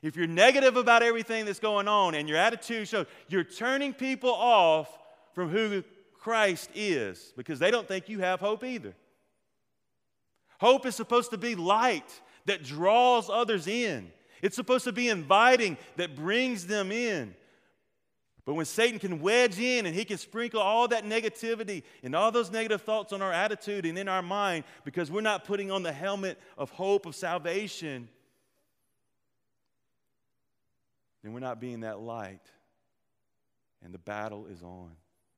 If 0.03 0.15
you're 0.15 0.27
negative 0.27 0.77
about 0.77 1.01
everything 1.01 1.45
that's 1.45 1.59
going 1.59 1.88
on 1.88 2.13
and 2.13 2.29
your 2.29 2.38
attitude 2.38 2.88
shows, 2.88 3.07
you're 3.27 3.43
turning 3.43 3.91
people 3.91 4.29
off 4.29 4.88
from 5.33 5.49
who 5.49 5.83
Christ 6.19 6.69
is 6.75 7.33
because 7.35 7.57
they 7.57 7.71
don't 7.71 7.88
think 7.88 8.07
you 8.07 8.19
have 8.19 8.39
hope 8.39 8.63
either. 8.63 8.93
Hope 10.59 10.85
is 10.85 10.95
supposed 10.95 11.31
to 11.31 11.39
be 11.39 11.55
light 11.55 12.21
that 12.45 12.63
draws 12.63 13.31
others 13.31 13.65
in. 13.65 14.11
It's 14.43 14.55
supposed 14.55 14.83
to 14.83 14.91
be 14.91 15.09
inviting 15.09 15.75
that 15.95 16.15
brings 16.15 16.67
them 16.67 16.91
in. 16.91 17.33
But 18.46 18.53
when 18.53 18.65
Satan 18.65 19.00
can 19.00 19.19
wedge 19.19 19.60
in 19.60 19.86
and 19.86 19.96
he 19.96 20.05
can 20.05 20.17
sprinkle 20.17 20.62
all 20.62 20.88
that 20.88 21.05
negativity 21.05 21.84
and 22.03 22.15
all 22.15 22.31
those 22.31 22.51
negative 22.51 22.81
thoughts 22.81 23.13
on 23.13 23.22
our 23.22 23.31
attitude 23.31 23.86
and 23.86 23.98
in 23.98 24.08
our 24.08 24.22
mind 24.22 24.63
because 24.84 25.12
we're 25.12 25.22
not 25.22 25.46
putting 25.46 25.72
on 25.72 25.84
the 25.84 25.91
helmet 25.91 26.39
of 26.58 26.72
hope 26.72 27.05
of 27.05 27.15
salvation, 27.15 28.10
then 31.24 31.34
we're 31.34 31.39
not 31.39 31.60
being 31.60 31.81
that 31.81 32.00
light. 32.00 32.41
And 33.84 33.93
the 33.93 34.00
battle 34.00 34.48
is 34.48 34.63
on. 34.63 34.91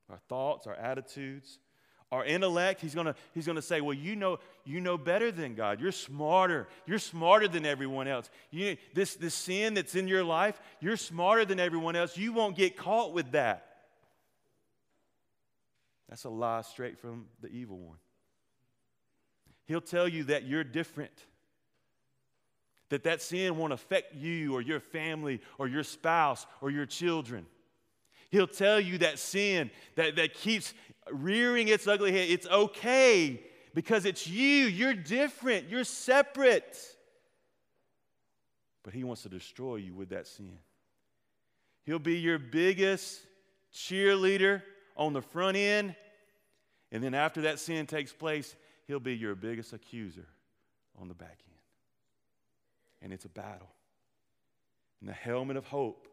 Our 0.09 0.19
thoughts, 0.29 0.67
our 0.67 0.75
attitudes, 0.75 1.59
our 2.11 2.25
intellect, 2.25 2.81
he's 2.81 2.93
gonna, 2.93 3.15
he's 3.33 3.47
gonna 3.47 3.61
say, 3.61 3.81
Well, 3.81 3.93
you 3.93 4.15
know, 4.15 4.39
you 4.65 4.81
know 4.81 4.97
better 4.97 5.31
than 5.31 5.55
God. 5.55 5.79
You're 5.79 5.91
smarter. 5.91 6.67
You're 6.85 6.99
smarter 6.99 7.47
than 7.47 7.65
everyone 7.65 8.07
else. 8.07 8.29
You, 8.49 8.77
this, 8.93 9.15
this 9.15 9.33
sin 9.33 9.75
that's 9.75 9.95
in 9.95 10.07
your 10.07 10.23
life, 10.23 10.59
you're 10.81 10.97
smarter 10.97 11.45
than 11.45 11.59
everyone 11.59 11.95
else. 11.95 12.17
You 12.17 12.33
won't 12.33 12.55
get 12.55 12.77
caught 12.77 13.13
with 13.13 13.31
that. 13.31 13.65
That's 16.09 16.25
a 16.25 16.29
lie 16.29 16.61
straight 16.61 16.99
from 16.99 17.27
the 17.41 17.47
evil 17.47 17.77
one. 17.77 17.97
He'll 19.65 19.79
tell 19.79 20.07
you 20.07 20.25
that 20.25 20.43
you're 20.43 20.65
different 20.65 21.13
that 22.91 23.03
that 23.03 23.21
sin 23.21 23.57
won't 23.57 23.71
affect 23.71 24.13
you 24.15 24.53
or 24.53 24.61
your 24.61 24.81
family 24.81 25.39
or 25.57 25.67
your 25.67 25.83
spouse 25.83 26.45
or 26.59 26.69
your 26.69 26.85
children. 26.85 27.45
He'll 28.29 28.47
tell 28.47 28.81
you 28.81 28.97
that 28.99 29.17
sin 29.17 29.71
that, 29.95 30.17
that 30.17 30.33
keeps 30.33 30.73
rearing 31.09 31.67
its 31.67 31.87
ugly 31.87 32.11
head, 32.11 32.29
it's 32.29 32.47
okay 32.47 33.41
because 33.73 34.05
it's 34.05 34.27
you. 34.27 34.65
You're 34.65 34.93
different, 34.93 35.69
you're 35.69 35.83
separate. 35.83 36.77
But 38.83 38.93
he 38.93 39.03
wants 39.03 39.23
to 39.23 39.29
destroy 39.29 39.77
you 39.77 39.93
with 39.93 40.09
that 40.09 40.27
sin. 40.27 40.57
He'll 41.85 41.99
be 41.99 42.19
your 42.19 42.39
biggest 42.39 43.21
cheerleader 43.73 44.61
on 44.97 45.13
the 45.13 45.21
front 45.21 45.57
end. 45.57 45.95
And 46.91 47.03
then 47.03 47.13
after 47.13 47.41
that 47.41 47.59
sin 47.59 47.85
takes 47.87 48.11
place, 48.11 48.55
he'll 48.87 48.99
be 48.99 49.15
your 49.15 49.35
biggest 49.35 49.73
accuser 49.73 50.27
on 50.99 51.07
the 51.07 51.13
back 51.13 51.39
end 51.45 51.51
and 53.01 53.11
it's 53.11 53.25
a 53.25 53.29
battle. 53.29 53.71
And 54.99 55.09
the 55.09 55.13
helmet 55.13 55.57
of 55.57 55.65
hope 55.65 56.07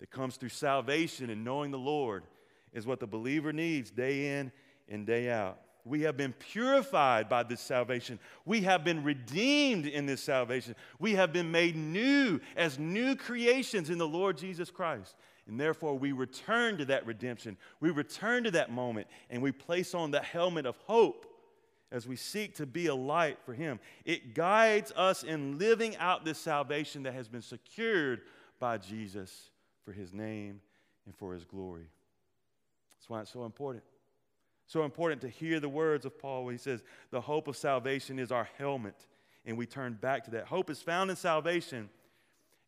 that 0.00 0.10
comes 0.10 0.36
through 0.36 0.50
salvation 0.50 1.30
and 1.30 1.44
knowing 1.44 1.70
the 1.70 1.78
Lord 1.78 2.24
is 2.72 2.86
what 2.86 3.00
the 3.00 3.06
believer 3.06 3.52
needs 3.52 3.90
day 3.90 4.38
in 4.38 4.52
and 4.88 5.06
day 5.06 5.30
out. 5.30 5.58
We 5.84 6.02
have 6.02 6.16
been 6.16 6.34
purified 6.34 7.28
by 7.28 7.44
this 7.44 7.60
salvation. 7.60 8.18
We 8.44 8.60
have 8.62 8.84
been 8.84 9.02
redeemed 9.02 9.86
in 9.86 10.06
this 10.06 10.22
salvation. 10.22 10.74
We 10.98 11.14
have 11.14 11.32
been 11.32 11.50
made 11.50 11.76
new 11.76 12.40
as 12.56 12.78
new 12.78 13.16
creations 13.16 13.88
in 13.88 13.98
the 13.98 14.06
Lord 14.06 14.36
Jesus 14.36 14.70
Christ. 14.70 15.16
And 15.46 15.58
therefore, 15.58 15.98
we 15.98 16.12
return 16.12 16.76
to 16.76 16.84
that 16.86 17.06
redemption. 17.06 17.56
We 17.80 17.90
return 17.90 18.44
to 18.44 18.50
that 18.50 18.70
moment 18.70 19.06
and 19.30 19.42
we 19.42 19.50
place 19.50 19.94
on 19.94 20.10
the 20.10 20.20
helmet 20.20 20.66
of 20.66 20.76
hope 20.76 21.24
as 21.90 22.06
we 22.06 22.16
seek 22.16 22.54
to 22.56 22.66
be 22.66 22.88
a 22.88 22.94
light 22.94 23.38
for 23.46 23.54
Him. 23.54 23.80
It 24.04 24.34
guides 24.34 24.92
us 24.94 25.22
in 25.22 25.58
living 25.58 25.96
out 25.96 26.24
this 26.24 26.38
salvation 26.38 27.04
that 27.04 27.14
has 27.14 27.28
been 27.28 27.40
secured 27.40 28.20
by 28.60 28.76
Jesus 28.76 29.50
for 29.86 29.92
His 29.92 30.12
name 30.12 30.60
and 31.06 31.16
for 31.16 31.32
His 31.32 31.44
glory. 31.44 31.86
Why 33.08 33.22
it's 33.22 33.32
so 33.32 33.44
important. 33.44 33.84
So 34.66 34.84
important 34.84 35.22
to 35.22 35.28
hear 35.28 35.60
the 35.60 35.68
words 35.68 36.04
of 36.04 36.18
Paul 36.18 36.44
when 36.44 36.54
he 36.54 36.58
says, 36.58 36.82
The 37.10 37.22
hope 37.22 37.48
of 37.48 37.56
salvation 37.56 38.18
is 38.18 38.30
our 38.30 38.48
helmet. 38.58 39.06
And 39.46 39.56
we 39.56 39.64
turn 39.64 39.94
back 39.94 40.24
to 40.24 40.30
that. 40.32 40.46
Hope 40.46 40.68
is 40.68 40.82
found 40.82 41.10
in 41.10 41.16
salvation, 41.16 41.88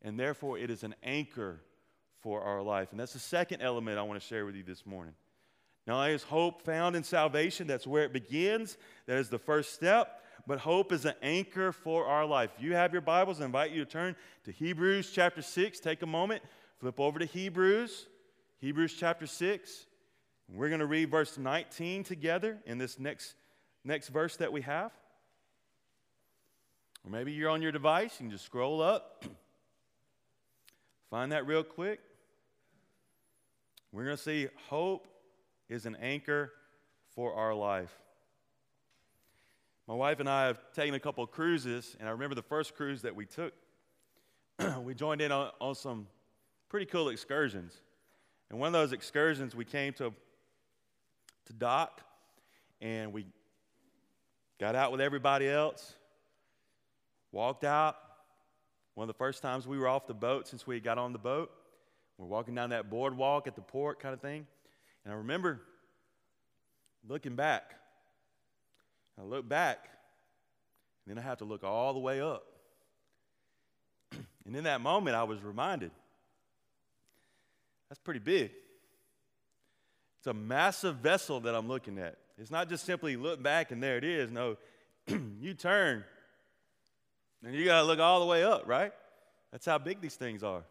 and 0.00 0.18
therefore 0.18 0.58
it 0.58 0.70
is 0.70 0.82
an 0.82 0.94
anchor 1.02 1.60
for 2.22 2.40
our 2.40 2.62
life. 2.62 2.88
And 2.90 2.98
that's 2.98 3.12
the 3.12 3.18
second 3.18 3.60
element 3.60 3.98
I 3.98 4.02
want 4.02 4.18
to 4.18 4.26
share 4.26 4.46
with 4.46 4.54
you 4.54 4.62
this 4.62 4.86
morning. 4.86 5.12
Now, 5.86 6.02
is 6.04 6.22
hope 6.22 6.62
found 6.62 6.96
in 6.96 7.02
salvation, 7.02 7.66
that's 7.66 7.86
where 7.86 8.04
it 8.04 8.12
begins, 8.12 8.78
that 9.06 9.18
is 9.18 9.28
the 9.28 9.38
first 9.38 9.74
step, 9.74 10.22
but 10.46 10.58
hope 10.58 10.92
is 10.92 11.04
an 11.04 11.14
anchor 11.22 11.72
for 11.72 12.06
our 12.06 12.24
life. 12.24 12.50
If 12.56 12.62
you 12.62 12.74
have 12.74 12.92
your 12.92 13.02
Bibles, 13.02 13.40
I 13.40 13.46
invite 13.46 13.72
you 13.72 13.84
to 13.84 13.90
turn 13.90 14.16
to 14.44 14.52
Hebrews 14.52 15.10
chapter 15.12 15.42
6. 15.42 15.80
Take 15.80 16.02
a 16.02 16.06
moment, 16.06 16.42
flip 16.78 17.00
over 17.00 17.18
to 17.18 17.24
Hebrews, 17.24 18.06
Hebrews 18.58 18.94
chapter 18.98 19.26
6. 19.26 19.86
We're 20.52 20.68
going 20.68 20.80
to 20.80 20.86
read 20.86 21.10
verse 21.10 21.38
19 21.38 22.04
together 22.04 22.58
in 22.66 22.78
this 22.78 22.98
next, 22.98 23.34
next 23.84 24.08
verse 24.08 24.36
that 24.36 24.52
we 24.52 24.62
have. 24.62 24.90
Or 27.04 27.10
maybe 27.10 27.32
you're 27.32 27.50
on 27.50 27.62
your 27.62 27.72
device, 27.72 28.14
you 28.18 28.24
can 28.24 28.30
just 28.30 28.44
scroll 28.44 28.82
up, 28.82 29.24
find 31.08 31.32
that 31.32 31.46
real 31.46 31.62
quick. 31.62 32.00
We're 33.92 34.04
going 34.04 34.16
to 34.16 34.22
see 34.22 34.48
hope 34.68 35.06
is 35.68 35.86
an 35.86 35.96
anchor 36.00 36.52
for 37.14 37.34
our 37.34 37.54
life. 37.54 37.96
My 39.86 39.94
wife 39.94 40.20
and 40.20 40.28
I 40.28 40.46
have 40.46 40.60
taken 40.74 40.94
a 40.94 41.00
couple 41.00 41.24
of 41.24 41.30
cruises, 41.30 41.96
and 41.98 42.08
I 42.08 42.12
remember 42.12 42.34
the 42.34 42.42
first 42.42 42.76
cruise 42.76 43.02
that 43.02 43.14
we 43.14 43.24
took. 43.26 43.52
we 44.84 44.94
joined 44.94 45.20
in 45.20 45.32
on, 45.32 45.50
on, 45.60 45.74
some 45.74 46.06
pretty 46.68 46.86
cool 46.86 47.08
excursions. 47.08 47.72
And 48.50 48.60
one 48.60 48.68
of 48.68 48.72
those 48.72 48.92
excursions, 48.92 49.54
we 49.54 49.64
came 49.64 49.92
to, 49.94 50.12
to 51.50 51.56
dock, 51.56 52.00
and 52.80 53.12
we 53.12 53.26
got 54.60 54.76
out 54.76 54.92
with 54.92 55.00
everybody 55.00 55.48
else, 55.48 55.94
walked 57.32 57.64
out. 57.64 57.96
One 58.94 59.08
of 59.08 59.08
the 59.08 59.18
first 59.18 59.42
times 59.42 59.66
we 59.66 59.76
were 59.76 59.88
off 59.88 60.06
the 60.06 60.14
boat 60.14 60.46
since 60.46 60.66
we 60.66 60.78
got 60.78 60.96
on 60.96 61.12
the 61.12 61.18
boat. 61.18 61.50
We're 62.18 62.26
walking 62.26 62.54
down 62.54 62.70
that 62.70 62.88
boardwalk 62.88 63.46
at 63.46 63.56
the 63.56 63.62
port 63.62 63.98
kind 63.98 64.14
of 64.14 64.20
thing. 64.20 64.46
And 65.04 65.12
I 65.12 65.16
remember 65.16 65.60
looking 67.08 67.34
back. 67.34 67.74
I 69.18 69.24
look 69.24 69.48
back, 69.48 69.88
and 71.06 71.16
then 71.16 71.22
I 71.22 71.26
have 71.26 71.38
to 71.38 71.44
look 71.44 71.64
all 71.64 71.92
the 71.92 71.98
way 71.98 72.20
up. 72.20 72.44
and 74.46 74.54
in 74.54 74.64
that 74.64 74.80
moment, 74.80 75.16
I 75.16 75.24
was 75.24 75.42
reminded 75.42 75.90
that's 77.88 77.98
pretty 77.98 78.20
big. 78.20 78.52
It's 80.20 80.26
a 80.26 80.34
massive 80.34 80.96
vessel 80.96 81.40
that 81.40 81.54
I'm 81.54 81.66
looking 81.66 81.98
at. 81.98 82.16
It's 82.36 82.50
not 82.50 82.68
just 82.68 82.84
simply 82.84 83.16
look 83.16 83.42
back 83.42 83.70
and 83.70 83.82
there 83.82 83.96
it 83.96 84.04
is. 84.04 84.30
No, 84.30 84.58
you 85.40 85.54
turn 85.54 86.04
and 87.42 87.54
you 87.54 87.64
got 87.64 87.80
to 87.80 87.86
look 87.86 88.00
all 88.00 88.20
the 88.20 88.26
way 88.26 88.44
up, 88.44 88.64
right? 88.66 88.92
That's 89.50 89.64
how 89.64 89.78
big 89.78 90.02
these 90.02 90.16
things 90.16 90.42
are. 90.42 90.62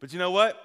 But 0.00 0.12
you 0.12 0.18
know 0.18 0.32
what? 0.32 0.60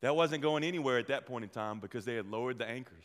That 0.00 0.16
wasn't 0.16 0.42
going 0.42 0.64
anywhere 0.64 0.98
at 0.98 1.06
that 1.06 1.26
point 1.26 1.44
in 1.44 1.50
time 1.50 1.78
because 1.78 2.04
they 2.04 2.16
had 2.16 2.26
lowered 2.26 2.58
the 2.58 2.66
anchors. 2.66 3.04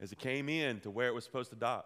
As 0.00 0.10
it 0.10 0.18
came 0.18 0.48
in 0.48 0.80
to 0.80 0.90
where 0.90 1.08
it 1.08 1.14
was 1.14 1.24
supposed 1.24 1.50
to 1.50 1.56
dock, 1.56 1.84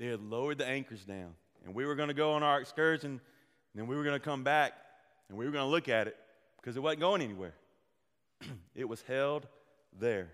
they 0.00 0.06
had 0.06 0.20
lowered 0.20 0.58
the 0.58 0.66
anchors 0.66 1.04
down. 1.04 1.34
And 1.64 1.76
we 1.76 1.86
were 1.86 1.94
going 1.94 2.08
to 2.08 2.14
go 2.14 2.32
on 2.32 2.42
our 2.42 2.60
excursion, 2.60 3.10
and 3.12 3.20
then 3.76 3.86
we 3.86 3.94
were 3.94 4.02
going 4.02 4.18
to 4.18 4.24
come 4.24 4.42
back, 4.42 4.72
and 5.28 5.38
we 5.38 5.44
were 5.44 5.52
going 5.52 5.64
to 5.64 5.70
look 5.70 5.88
at 5.88 6.08
it 6.08 6.16
because 6.62 6.76
it 6.76 6.80
wasn't 6.80 7.00
going 7.00 7.22
anywhere. 7.22 7.54
it 8.74 8.88
was 8.88 9.02
held 9.02 9.46
there 9.98 10.28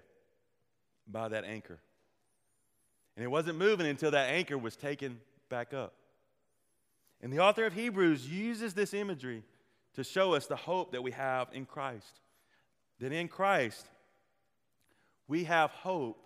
by 1.07 1.29
that 1.29 1.45
anchor. 1.45 1.79
And 3.17 3.25
it 3.25 3.29
wasn't 3.29 3.59
moving 3.59 3.87
until 3.87 4.11
that 4.11 4.31
anchor 4.31 4.59
was 4.59 4.77
taken 4.77 5.21
back 5.49 5.73
up. 5.73 5.95
And 7.21 7.33
the 7.33 7.41
author 7.41 7.65
of 7.65 7.73
Hebrews 7.73 8.29
uses 8.29 8.75
this 8.75 8.95
imagery 8.95 9.43
to 9.95 10.05
show 10.05 10.35
us 10.35 10.47
the 10.47 10.57
hope 10.57 10.93
that 10.93 11.03
we 11.03 11.11
have 11.13 11.49
in 11.53 11.65
Christ. 11.65 12.21
That 13.01 13.13
in 13.13 13.27
Christ, 13.27 13.85
we 15.27 15.45
have 15.45 15.71
hope 15.71 16.23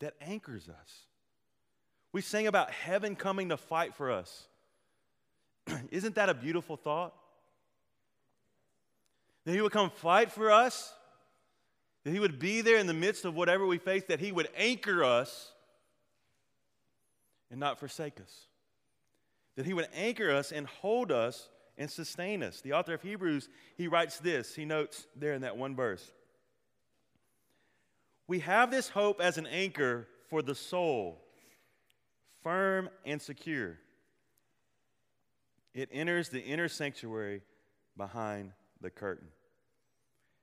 that 0.00 0.14
anchors 0.20 0.68
us. 0.68 1.02
We 2.12 2.20
sing 2.20 2.46
about 2.46 2.70
heaven 2.70 3.14
coming 3.16 3.50
to 3.50 3.56
fight 3.56 3.94
for 3.94 4.10
us. 4.10 4.48
Isn't 5.90 6.16
that 6.16 6.28
a 6.28 6.34
beautiful 6.34 6.76
thought? 6.76 7.14
That 9.48 9.54
He 9.54 9.62
would 9.62 9.72
come 9.72 9.88
fight 9.88 10.30
for 10.30 10.50
us, 10.50 10.92
that 12.04 12.12
He 12.12 12.20
would 12.20 12.38
be 12.38 12.60
there 12.60 12.76
in 12.76 12.86
the 12.86 12.92
midst 12.92 13.24
of 13.24 13.34
whatever 13.34 13.66
we 13.66 13.78
face, 13.78 14.02
that 14.08 14.20
He 14.20 14.30
would 14.30 14.50
anchor 14.54 15.02
us 15.02 15.52
and 17.50 17.58
not 17.58 17.78
forsake 17.78 18.20
us. 18.20 18.46
That 19.56 19.64
he 19.64 19.72
would 19.72 19.88
anchor 19.94 20.30
us 20.30 20.52
and 20.52 20.66
hold 20.66 21.10
us 21.10 21.48
and 21.78 21.90
sustain 21.90 22.42
us. 22.42 22.60
The 22.60 22.74
author 22.74 22.92
of 22.92 23.00
Hebrews, 23.00 23.48
he 23.74 23.88
writes 23.88 24.18
this. 24.18 24.54
He 24.54 24.66
notes 24.66 25.06
there 25.16 25.32
in 25.32 25.40
that 25.40 25.56
one 25.56 25.74
verse. 25.74 26.12
We 28.26 28.40
have 28.40 28.70
this 28.70 28.90
hope 28.90 29.18
as 29.18 29.38
an 29.38 29.46
anchor 29.46 30.08
for 30.28 30.42
the 30.42 30.54
soul, 30.54 31.22
firm 32.42 32.90
and 33.06 33.22
secure. 33.22 33.78
It 35.72 35.88
enters 35.90 36.28
the 36.28 36.42
inner 36.42 36.68
sanctuary 36.68 37.40
behind 37.96 38.52
the 38.82 38.90
curtain. 38.90 39.28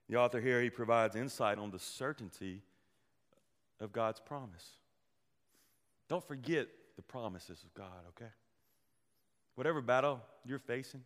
The 0.09 0.17
author 0.17 0.39
here, 0.39 0.61
he 0.61 0.69
provides 0.69 1.15
insight 1.15 1.57
on 1.57 1.71
the 1.71 1.79
certainty 1.79 2.61
of 3.79 3.91
God's 3.91 4.19
promise. 4.19 4.77
Don't 6.07 6.25
forget 6.25 6.67
the 6.95 7.01
promises 7.01 7.63
of 7.63 7.73
God, 7.73 8.03
okay? 8.09 8.31
Whatever 9.55 9.81
battle 9.81 10.21
you're 10.45 10.59
facing, 10.59 11.03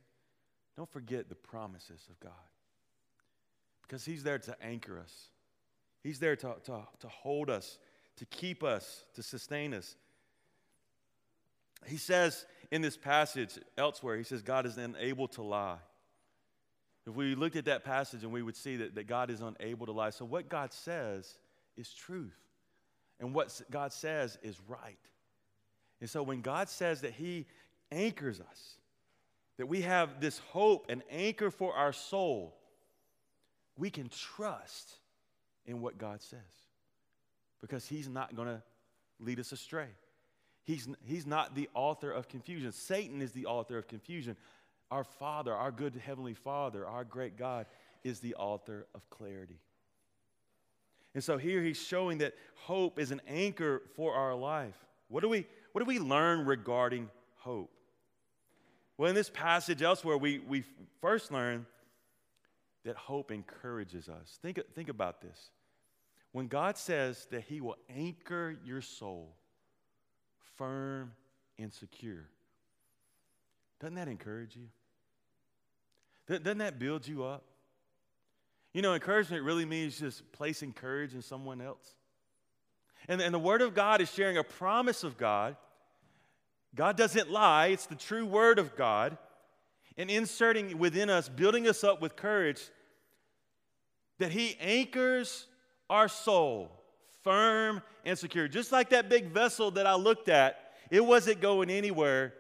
don't 0.76 0.90
forget 0.90 1.30
the 1.30 1.36
promises 1.36 2.08
of 2.10 2.20
God. 2.20 2.32
Because 3.84 4.06
He's 4.06 4.24
there 4.24 4.40
to 4.40 4.56
anchor 4.62 5.00
us, 5.00 5.30
He's 6.04 6.20
there 6.20 6.36
to, 6.36 6.56
to, 6.66 6.82
to 7.00 7.08
hold 7.08 7.50
us, 7.50 7.80
to 8.18 8.26
keep 8.26 8.64
us, 8.64 9.06
to 9.16 9.24
sustain 9.24 9.74
us. 9.74 9.96
He 11.86 11.98
says 11.98 12.46
in 12.72 12.82
this 12.82 12.98
passage 12.98 13.58
elsewhere, 13.78 14.18
He 14.18 14.24
says, 14.24 14.42
God 14.42 14.66
is 14.66 14.78
unable 14.78 15.28
to 15.30 15.42
lie. 15.42 15.78
If 17.10 17.16
we 17.16 17.34
looked 17.34 17.56
at 17.56 17.66
that 17.66 17.84
passage 17.84 18.24
and 18.24 18.32
we 18.32 18.44
would 18.44 18.56
see 18.56 18.78
that, 18.78 18.94
that 18.96 19.08
God 19.08 19.32
is 19.32 19.42
unable 19.42 19.88
to 19.88 19.92
lie. 19.92 20.12
So, 20.12 20.26
what 20.26 20.48
God 20.48 20.72
says 20.72 21.38
is 21.76 21.92
truth, 21.92 22.38
and 23.20 23.34
what 23.34 23.62
God 23.72 23.92
says 23.92 24.38
is 24.44 24.60
right. 24.68 25.00
And 26.02 26.10
so 26.10 26.24
when 26.24 26.42
God 26.42 26.70
says 26.70 27.02
that 27.02 27.14
He 27.14 27.48
anchors 27.92 28.40
us, 28.40 28.76
that 29.58 29.66
we 29.66 29.82
have 29.82 30.22
this 30.22 30.40
hope 30.52 30.86
and 30.90 31.02
anchor 31.10 31.52
for 31.52 31.74
our 31.74 31.92
soul, 31.92 32.56
we 33.76 33.90
can 33.90 34.10
trust 34.10 34.94
in 35.66 35.82
what 35.82 35.98
God 35.98 36.22
says 36.22 36.40
because 37.60 37.88
He's 37.88 38.08
not 38.08 38.36
going 38.36 38.48
to 38.48 38.62
lead 39.20 39.40
us 39.40 39.52
astray. 39.52 39.88
He's, 40.64 40.88
he's 41.04 41.26
not 41.26 41.56
the 41.56 41.68
author 41.74 42.12
of 42.12 42.28
confusion. 42.28 42.72
Satan 42.72 43.24
is 43.24 43.32
the 43.32 43.48
author 43.48 43.78
of 43.80 43.88
confusion. 43.88 44.38
Our 44.92 45.04
Father, 45.04 45.54
our 45.54 45.72
good 45.72 46.02
Heavenly 46.04 46.34
Father, 46.34 46.86
our 46.86 47.04
great 47.04 47.38
God, 47.38 47.68
is 48.04 48.20
the 48.20 48.36
author 48.36 48.88
of 48.96 49.08
clarity. 49.10 49.60
And 51.14 51.24
so 51.24 51.38
here 51.38 51.62
he's 51.62 51.82
showing 51.82 52.20
that 52.20 52.34
hope 52.56 53.00
is 53.00 53.12
an 53.12 53.22
anchor 53.28 53.82
for 53.96 54.14
our 54.14 54.36
life. 54.36 54.76
What 55.08 55.22
do 55.22 55.30
we, 55.30 55.46
what 55.72 55.82
do 55.82 55.86
we 55.86 56.00
learn 56.00 56.46
regarding 56.46 57.10
hope? 57.38 57.72
Well, 58.98 59.10
in 59.10 59.16
this 59.16 59.30
passage 59.30 59.82
elsewhere, 59.82 60.18
we, 60.18 60.40
we 60.40 60.64
first 61.02 61.32
learn 61.32 61.66
that 62.84 62.96
hope 62.96 63.32
encourages 63.32 64.10
us. 64.10 64.40
Think, 64.42 64.60
think 64.76 64.90
about 64.90 65.22
this. 65.22 65.52
When 66.32 66.48
God 66.48 66.78
says 66.78 67.28
that 67.32 67.44
He 67.44 67.62
will 67.62 67.78
anchor 67.90 68.58
your 68.64 68.82
soul 68.82 69.36
firm 70.58 71.14
and 71.58 71.74
secure, 71.74 72.30
doesn't 73.80 73.96
that 73.96 74.08
encourage 74.08 74.56
you? 74.56 74.68
Doesn't 76.30 76.60
that 76.60 76.78
build 76.78 77.08
you 77.08 77.24
up? 77.24 77.44
You 78.74 78.84
know, 78.84 78.94
encouragement 78.94 79.44
really 79.44 79.66
means 79.66 80.00
just 80.00 80.32
placing 80.32 80.74
courage 80.74 81.16
in 81.16 81.22
someone 81.24 81.60
else. 81.60 81.96
And, 83.08 83.20
and 83.20 83.34
the 83.34 83.40
Word 83.40 83.62
of 83.62 83.74
God 83.74 84.00
is 84.00 84.14
sharing 84.14 84.38
a 84.38 84.44
promise 84.44 85.04
of 85.04 85.18
God. 85.18 85.56
God 86.76 86.96
doesn't 86.96 87.32
lie, 87.32 87.68
it's 87.68 87.88
the 87.88 87.96
true 87.96 88.26
Word 88.26 88.60
of 88.60 88.76
God. 88.76 89.18
And 89.98 90.10
inserting 90.10 90.78
within 90.78 91.10
us, 91.10 91.28
building 91.28 91.68
us 91.68 91.84
up 91.84 92.02
with 92.02 92.16
courage, 92.16 92.62
that 94.20 94.32
He 94.32 94.56
anchors 94.62 95.48
our 95.90 96.08
soul 96.08 96.72
firm 97.24 97.82
and 98.06 98.18
secure. 98.18 98.48
Just 98.48 98.72
like 98.72 98.92
that 98.92 99.10
big 99.10 99.28
vessel 99.32 99.72
that 99.72 99.88
I 99.88 99.96
looked 99.96 100.30
at, 100.30 100.74
it 100.92 101.04
wasn't 101.04 101.42
going 101.42 101.70
anywhere 101.70 102.34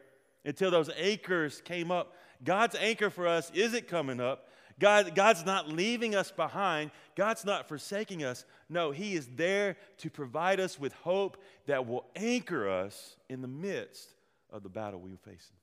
until 0.45 0.71
those 0.71 0.89
anchors 0.97 1.61
came 1.61 1.91
up. 1.91 2.13
God's 2.43 2.75
anchor 2.75 3.09
for 3.09 3.27
us 3.27 3.51
isn't 3.53 3.87
coming 3.87 4.19
up. 4.19 4.47
God, 4.79 5.13
God's 5.13 5.45
not 5.45 5.67
leaving 5.67 6.15
us 6.15 6.31
behind. 6.31 6.91
God's 7.15 7.43
not 7.43 7.67
forsaking 7.67 8.23
us. 8.23 8.45
No, 8.69 8.91
He 8.91 9.13
is 9.15 9.27
there 9.35 9.75
to 9.97 10.09
provide 10.09 10.59
us 10.59 10.79
with 10.79 10.93
hope 10.93 11.37
that 11.67 11.85
will 11.85 12.05
anchor 12.15 12.69
us 12.69 13.17
in 13.29 13.41
the 13.41 13.47
midst 13.47 14.13
of 14.49 14.63
the 14.63 14.69
battle 14.69 14.99
we're 14.99 15.17
facing. 15.17 15.57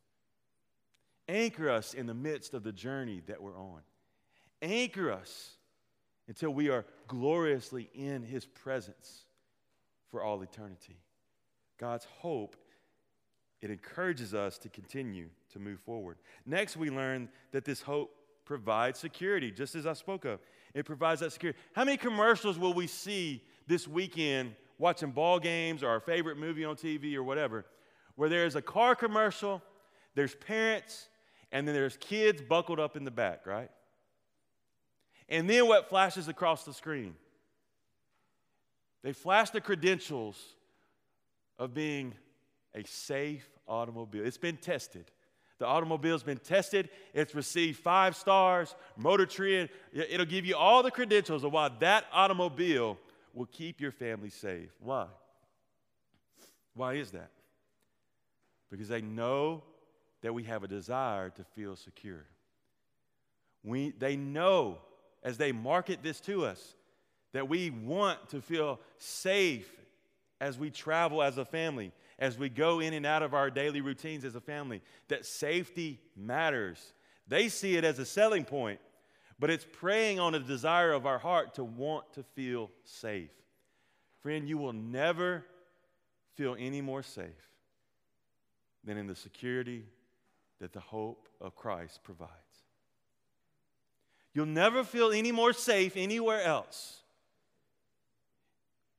Anchor 1.29 1.71
us 1.71 1.95
in 1.95 2.07
the 2.07 2.15
midst 2.15 2.55
of 2.55 2.63
the 2.63 2.73
journey 2.73 3.23
that 3.27 3.43
we're 3.43 3.59
on. 3.59 3.81
Anchor 4.61 5.11
us 5.11 5.53
until 6.29 6.51
we 6.51 6.69
are 6.69 6.85
gloriously 7.09 7.89
in 7.95 8.23
His 8.23 8.45
presence 8.45 9.25
for 10.11 10.23
all 10.23 10.43
eternity. 10.43 10.99
God's 11.79 12.07
hope, 12.21 12.57
it 13.61 13.71
encourages 13.71 14.35
us 14.35 14.59
to 14.59 14.69
continue 14.69 15.29
to 15.57 15.63
move 15.63 15.81
forward. 15.81 16.19
Next, 16.45 16.77
we 16.77 16.91
learn 16.91 17.29
that 17.53 17.65
this 17.65 17.81
hope 17.81 18.15
provides 18.45 18.99
security, 18.99 19.51
just 19.51 19.75
as 19.75 19.87
I 19.87 19.95
spoke 19.95 20.25
of. 20.25 20.39
It 20.75 20.85
provides 20.85 21.21
that 21.21 21.33
security. 21.33 21.59
How 21.75 21.85
many 21.85 21.97
commercials 21.97 22.59
will 22.59 22.75
we 22.75 22.87
see 22.87 23.43
this 23.67 23.89
weekend 23.89 24.55
watching 24.79 25.11
ball 25.11 25.39
games 25.39 25.83
or 25.83 25.89
our 25.89 26.01
favorite 26.01 26.37
movie 26.37 26.65
on 26.65 26.77
TV 26.77 27.15
or 27.15 27.23
whatever, 27.23 27.65
where 28.15 28.29
there's 28.29 28.55
a 28.55 28.63
car 28.63 28.95
commercial, 28.95 29.63
there's 30.15 30.35
parents, 30.35 31.09
and 31.51 31.67
then 31.67 31.75
there's 31.75 31.97
kids 31.97 32.43
buckled 32.43 32.79
up 32.79 32.97
in 32.97 33.05
the 33.05 33.11
back, 33.11 33.47
right? 33.47 33.71
And 35.29 35.49
then 35.49 35.67
what 35.67 35.89
flashes 35.89 36.29
across 36.29 36.65
the 36.65 36.75
screen? 36.75 37.15
They 39.03 39.13
flash 39.13 39.51
the 39.51 39.61
credentials 39.61 40.37
of 41.59 41.73
being 41.73 42.15
a 42.75 42.85
safe 42.85 43.49
automobile. 43.67 44.25
It's 44.25 44.37
been 44.37 44.59
tested. 44.59 45.11
The 45.59 45.67
automobile's 45.67 46.23
been 46.23 46.39
tested, 46.39 46.91
it's 47.15 47.35
received 47.35 47.79
five 47.79 48.15
stars, 48.15 48.75
Motor 48.97 49.25
Trend. 49.25 49.71
It'll 49.93 50.27
give 50.27 50.45
you 50.45 50.55
all 50.55 50.83
the 50.83 50.91
credentials 50.91 51.45
of 51.45 51.53
why 51.53 51.71
that 51.81 52.05
automobile 52.13 52.99
will 53.33 53.47
keep 53.47 53.81
your 53.81 53.93
family 53.93 54.29
safe. 54.29 54.71
Why? 54.81 55.07
Why 56.75 56.95
is 56.95 57.13
that? 57.13 57.31
Because 58.71 58.89
they 58.89 59.01
know 59.01 59.63
that 60.23 60.35
we 60.35 60.43
have 60.45 60.63
a 60.63 60.69
desire 60.69 61.31
to 61.31 61.45
feel 61.55 61.77
secure. 61.77 62.27
We, 63.65 63.91
they 63.99 64.17
know 64.17 64.79
as 65.23 65.39
they 65.39 65.53
market 65.53 66.01
this 66.03 66.21
to 66.21 66.45
us 66.45 66.75
that 67.33 67.49
we 67.49 67.71
want 67.71 68.29
to 68.31 68.43
feel 68.43 68.81
safe 68.99 69.71
as 70.41 70.59
we 70.59 70.71
travel 70.71 71.23
as 71.23 71.39
a 71.39 71.45
family 71.45 71.93
as 72.19 72.39
we 72.39 72.49
go 72.49 72.81
in 72.81 72.95
and 72.95 73.05
out 73.05 73.23
of 73.23 73.35
our 73.35 73.51
daily 73.51 73.81
routines 73.81 74.25
as 74.25 74.35
a 74.35 74.41
family 74.41 74.81
that 75.09 75.27
safety 75.27 76.01
matters. 76.17 76.93
They 77.29 77.49
see 77.49 77.77
it 77.77 77.85
as 77.85 77.99
a 77.99 78.07
selling 78.07 78.45
point, 78.45 78.81
but 79.39 79.51
it's 79.51 79.67
preying 79.71 80.19
on 80.19 80.35
a 80.35 80.41
desire 80.41 80.93
of 80.93 81.07
our 81.07 81.19
heart 81.19 81.55
to 81.55 81.65
want 81.65 82.13
to 82.15 82.23
feel 82.23 82.71
safe. 82.85 83.31
Friend, 84.21 84.49
you 84.49 84.59
will 84.59 84.73
never 84.73 85.45
feel 86.35 86.57
any 86.59 86.81
more 86.81 87.03
safe 87.03 87.51
than 88.85 88.97
in 88.97 89.07
the 89.07 89.15
security 89.15 89.85
that 90.61 90.73
the 90.73 90.81
hope 90.81 91.29
of 91.41 91.55
Christ 91.55 92.03
provides. 92.03 92.33
You'll 94.33 94.47
never 94.47 94.85
feel 94.85 95.13
any 95.13 95.33
more 95.33 95.53
safe 95.53 95.95
anywhere 95.97 96.43
else, 96.43 97.01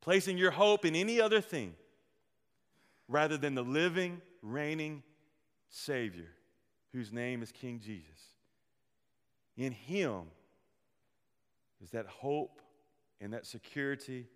placing 0.02 0.38
your 0.38 0.52
hope 0.52 0.86
in 0.86 0.96
any 0.96 1.20
other 1.20 1.42
thing 1.42 1.74
rather 3.08 3.38
than 3.38 3.56
the 3.56 3.64
living, 3.64 4.22
reigning 4.42 5.04
Savior 5.70 6.30
whose 6.94 7.12
name 7.12 7.42
is 7.44 7.52
King 7.52 7.80
Jesus. 7.80 8.36
In 9.56 9.72
Him 9.72 10.24
is 11.84 11.92
that 11.92 12.08
hope 12.08 12.62
and 13.20 13.34
that 13.34 13.46
security 13.46 14.28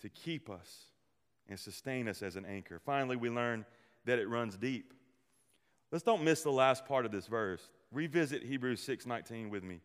to 0.00 0.08
keep 0.08 0.48
us 0.50 0.84
and 1.48 1.58
sustain 1.58 2.08
us 2.08 2.22
as 2.22 2.36
an 2.36 2.44
anchor. 2.44 2.78
Finally, 2.78 3.16
we 3.16 3.30
learn 3.30 3.64
that 4.04 4.18
it 4.18 4.28
runs 4.28 4.56
deep. 4.56 4.94
Let's 5.90 6.04
don't 6.04 6.24
miss 6.24 6.42
the 6.42 6.52
last 6.52 6.86
part 6.86 7.06
of 7.06 7.12
this 7.12 7.26
verse. 7.26 7.68
Revisit 7.92 8.42
Hebrews 8.42 8.80
6:19 8.80 9.50
with 9.50 9.62
me. 9.62 9.80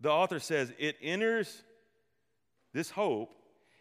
The 0.00 0.10
author 0.10 0.38
says, 0.38 0.72
"It 0.78 0.96
enters 1.00 1.64
this 2.72 2.90
hope 2.90 3.34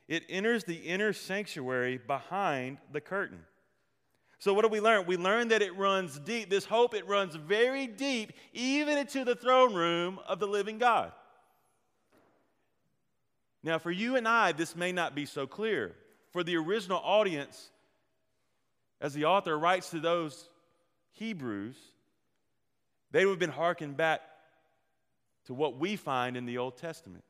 it 0.08 0.24
enters 0.30 0.64
the 0.64 0.76
inner 0.76 1.14
sanctuary 1.14 1.98
behind 1.98 2.78
the 2.92 3.02
curtain. 3.02 3.40
So, 4.38 4.54
what 4.54 4.62
do 4.62 4.68
we 4.68 4.82
learn? 4.82 5.08
We 5.08 5.18
learn 5.18 5.48
that 5.48 5.62
it 5.62 5.76
runs 5.76 6.20
deep. 6.20 6.50
This 6.50 6.66
hope, 6.66 6.94
it 6.94 7.08
runs 7.08 7.36
very 7.36 7.88
deep, 7.88 8.34
even 8.54 8.98
into 8.98 9.24
the 9.24 9.36
throne 9.36 9.74
room 9.74 10.20
of 10.28 10.40
the 10.40 10.48
living 10.48 10.78
God. 10.78 11.12
Now, 13.64 13.80
for 13.80 13.90
you 13.90 14.16
and 14.16 14.28
I, 14.28 14.52
this 14.52 14.76
may 14.76 14.92
not 14.92 15.16
be 15.16 15.26
so 15.26 15.48
clear. 15.48 15.96
For 16.32 16.44
the 16.44 16.58
original 16.58 17.02
audience, 17.04 17.72
as 19.02 19.14
the 19.14 19.26
author 19.26 19.58
writes 19.58 19.90
to 19.92 20.00
those 20.00 20.50
Hebrews, 21.14 21.78
they 23.12 23.26
would 23.26 23.32
have 23.32 23.40
been 23.40 23.50
harkened 23.50 23.98
back 23.98 24.22
to 25.46 25.54
what 25.54 25.80
we 25.80 25.96
find 25.96 26.38
in 26.38 26.46
the 26.46 26.58
Old 26.58 26.78
Testament. 26.78 27.24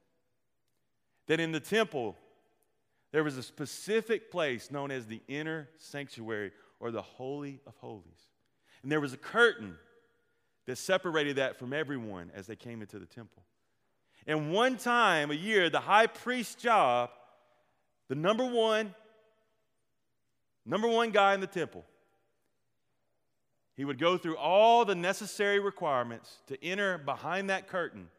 That 1.27 1.39
in 1.39 1.51
the 1.51 1.59
temple, 1.59 2.17
there 3.15 3.23
was 3.23 3.37
a 3.37 3.43
specific 3.43 4.29
place 4.29 4.69
known 4.69 4.91
as 4.91 5.05
the 5.05 5.21
inner 5.29 5.69
sanctuary 5.77 6.51
or 6.81 6.91
the 6.91 7.01
Holy 7.01 7.61
of 7.65 7.73
Holies. 7.77 8.27
And 8.83 8.91
there 8.91 8.99
was 8.99 9.13
a 9.13 9.17
curtain 9.17 9.77
that 10.65 10.77
separated 10.77 11.37
that 11.37 11.57
from 11.57 11.71
everyone 11.71 12.29
as 12.35 12.45
they 12.45 12.57
came 12.57 12.81
into 12.81 12.99
the 12.99 13.05
temple. 13.05 13.41
And 14.27 14.51
one 14.51 14.75
time 14.75 15.31
a 15.31 15.33
year, 15.33 15.69
the 15.69 15.79
high 15.79 16.07
priest's 16.07 16.55
job, 16.55 17.09
the 18.09 18.15
number 18.15 18.45
one, 18.45 18.93
number 20.65 20.89
one 20.89 21.11
guy 21.11 21.35
in 21.35 21.39
the 21.39 21.47
temple, 21.47 21.85
he 23.75 23.85
would 23.85 23.97
go 23.97 24.17
through 24.17 24.35
all 24.35 24.83
the 24.83 24.93
necessary 24.93 25.61
requirements 25.61 26.39
to 26.47 26.61
enter 26.61 26.97
behind 26.97 27.49
that 27.49 27.69
curtain 27.69 28.09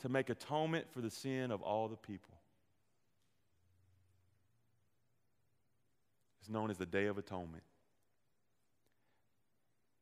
to 0.00 0.10
make 0.10 0.28
atonement 0.28 0.84
for 0.92 1.00
the 1.00 1.10
sin 1.10 1.50
of 1.50 1.62
all 1.62 1.88
the 1.88 1.96
people. 1.96 2.39
It's 6.40 6.48
known 6.48 6.70
as 6.70 6.78
the 6.78 6.86
Day 6.86 7.06
of 7.06 7.18
Atonement. 7.18 7.62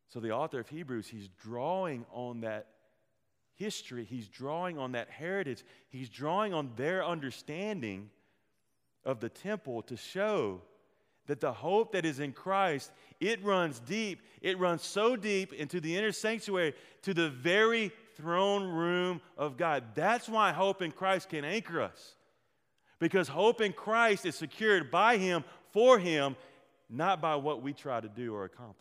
So 0.09 0.21
the 0.21 0.33
author 0.33 0.61
of 0.61 0.69
Hebrews, 0.69 1.09
he's 1.09 1.29
drawing 1.29 2.07
on 2.13 2.41
that 2.41 2.67
history, 3.55 4.05
he's 4.05 4.29
drawing 4.29 4.79
on 4.79 4.93
that 4.93 5.11
heritage, 5.11 5.65
he's 5.91 6.09
drawing 6.09 6.55
on 6.55 6.71
their 6.77 7.05
understanding 7.05 8.11
of 9.05 9.21
the 9.21 9.29
temple 9.29 9.83
to 9.83 9.97
show 9.97 10.63
that 11.27 11.41
the 11.41 11.53
hope 11.53 11.93
that 11.93 12.07
is 12.07 12.21
in 12.21 12.33
Christ, 12.33 12.91
it 13.21 13.45
runs 13.45 13.81
deep. 13.81 14.23
It 14.41 14.59
runs 14.59 14.83
so 14.83 15.15
deep 15.15 15.53
into 15.53 15.79
the 15.81 15.97
inner 15.97 16.11
sanctuary 16.11 16.75
to 17.03 17.13
the 17.13 17.29
very 17.29 17.93
throne 18.17 18.65
room 18.65 19.21
of 19.37 19.57
God. 19.57 19.85
That's 19.95 20.29
why 20.29 20.53
hope 20.53 20.81
in 20.81 20.91
Christ 20.91 21.29
can 21.29 21.45
anchor 21.45 21.83
us. 21.83 22.15
Because 22.99 23.29
hope 23.29 23.61
in 23.61 23.73
Christ 23.73 24.27
is 24.27 24.35
secured 24.35 24.91
by 24.91 25.19
Him, 25.19 25.45
for 25.79 25.97
Him, 25.97 26.35
not 26.91 27.21
by 27.21 27.37
what 27.37 27.63
we 27.63 27.73
try 27.73 28.01
to 28.01 28.09
do 28.09 28.35
or 28.35 28.45
accomplish. 28.45 28.75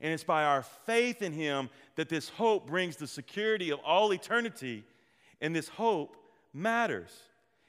And 0.00 0.12
it's 0.12 0.22
by 0.22 0.44
our 0.44 0.62
faith 0.62 1.22
in 1.22 1.32
Him 1.32 1.70
that 1.96 2.08
this 2.08 2.28
hope 2.28 2.68
brings 2.68 2.94
the 2.94 3.08
security 3.08 3.70
of 3.70 3.80
all 3.80 4.14
eternity. 4.14 4.84
And 5.40 5.52
this 5.52 5.66
hope 5.66 6.16
matters. 6.52 7.10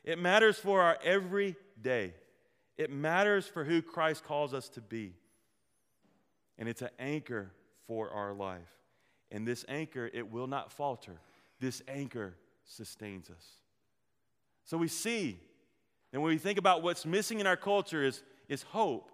It 0.04 0.20
matters 0.20 0.60
for 0.60 0.80
our 0.80 1.00
everyday. 1.04 2.14
It 2.78 2.92
matters 2.92 3.48
for 3.48 3.64
who 3.64 3.82
Christ 3.82 4.24
calls 4.24 4.54
us 4.54 4.70
to 4.70 4.82
be. 4.82 5.16
And 6.60 6.70
it's 6.70 6.84
an 6.84 6.90
anchor 7.00 7.52
for 7.88 8.12
our 8.12 8.32
life. 8.34 8.62
And 9.32 9.48
this 9.48 9.66
anchor, 9.68 10.08
it 10.14 10.30
will 10.30 10.48
not 10.48 10.72
falter. 10.72 11.20
This 11.60 11.82
anchor 11.88 12.36
sustains 12.64 13.32
us. 13.32 13.44
So 14.66 14.78
we 14.78 14.88
see, 14.88 15.40
and 16.16 16.24
when 16.24 16.32
we 16.32 16.38
think 16.38 16.58
about 16.58 16.82
what's 16.82 17.06
missing 17.06 17.42
in 17.42 17.46
our 17.46 17.58
culture 17.58 18.02
is, 18.02 18.24
is 18.48 18.64
hope. 18.64 19.12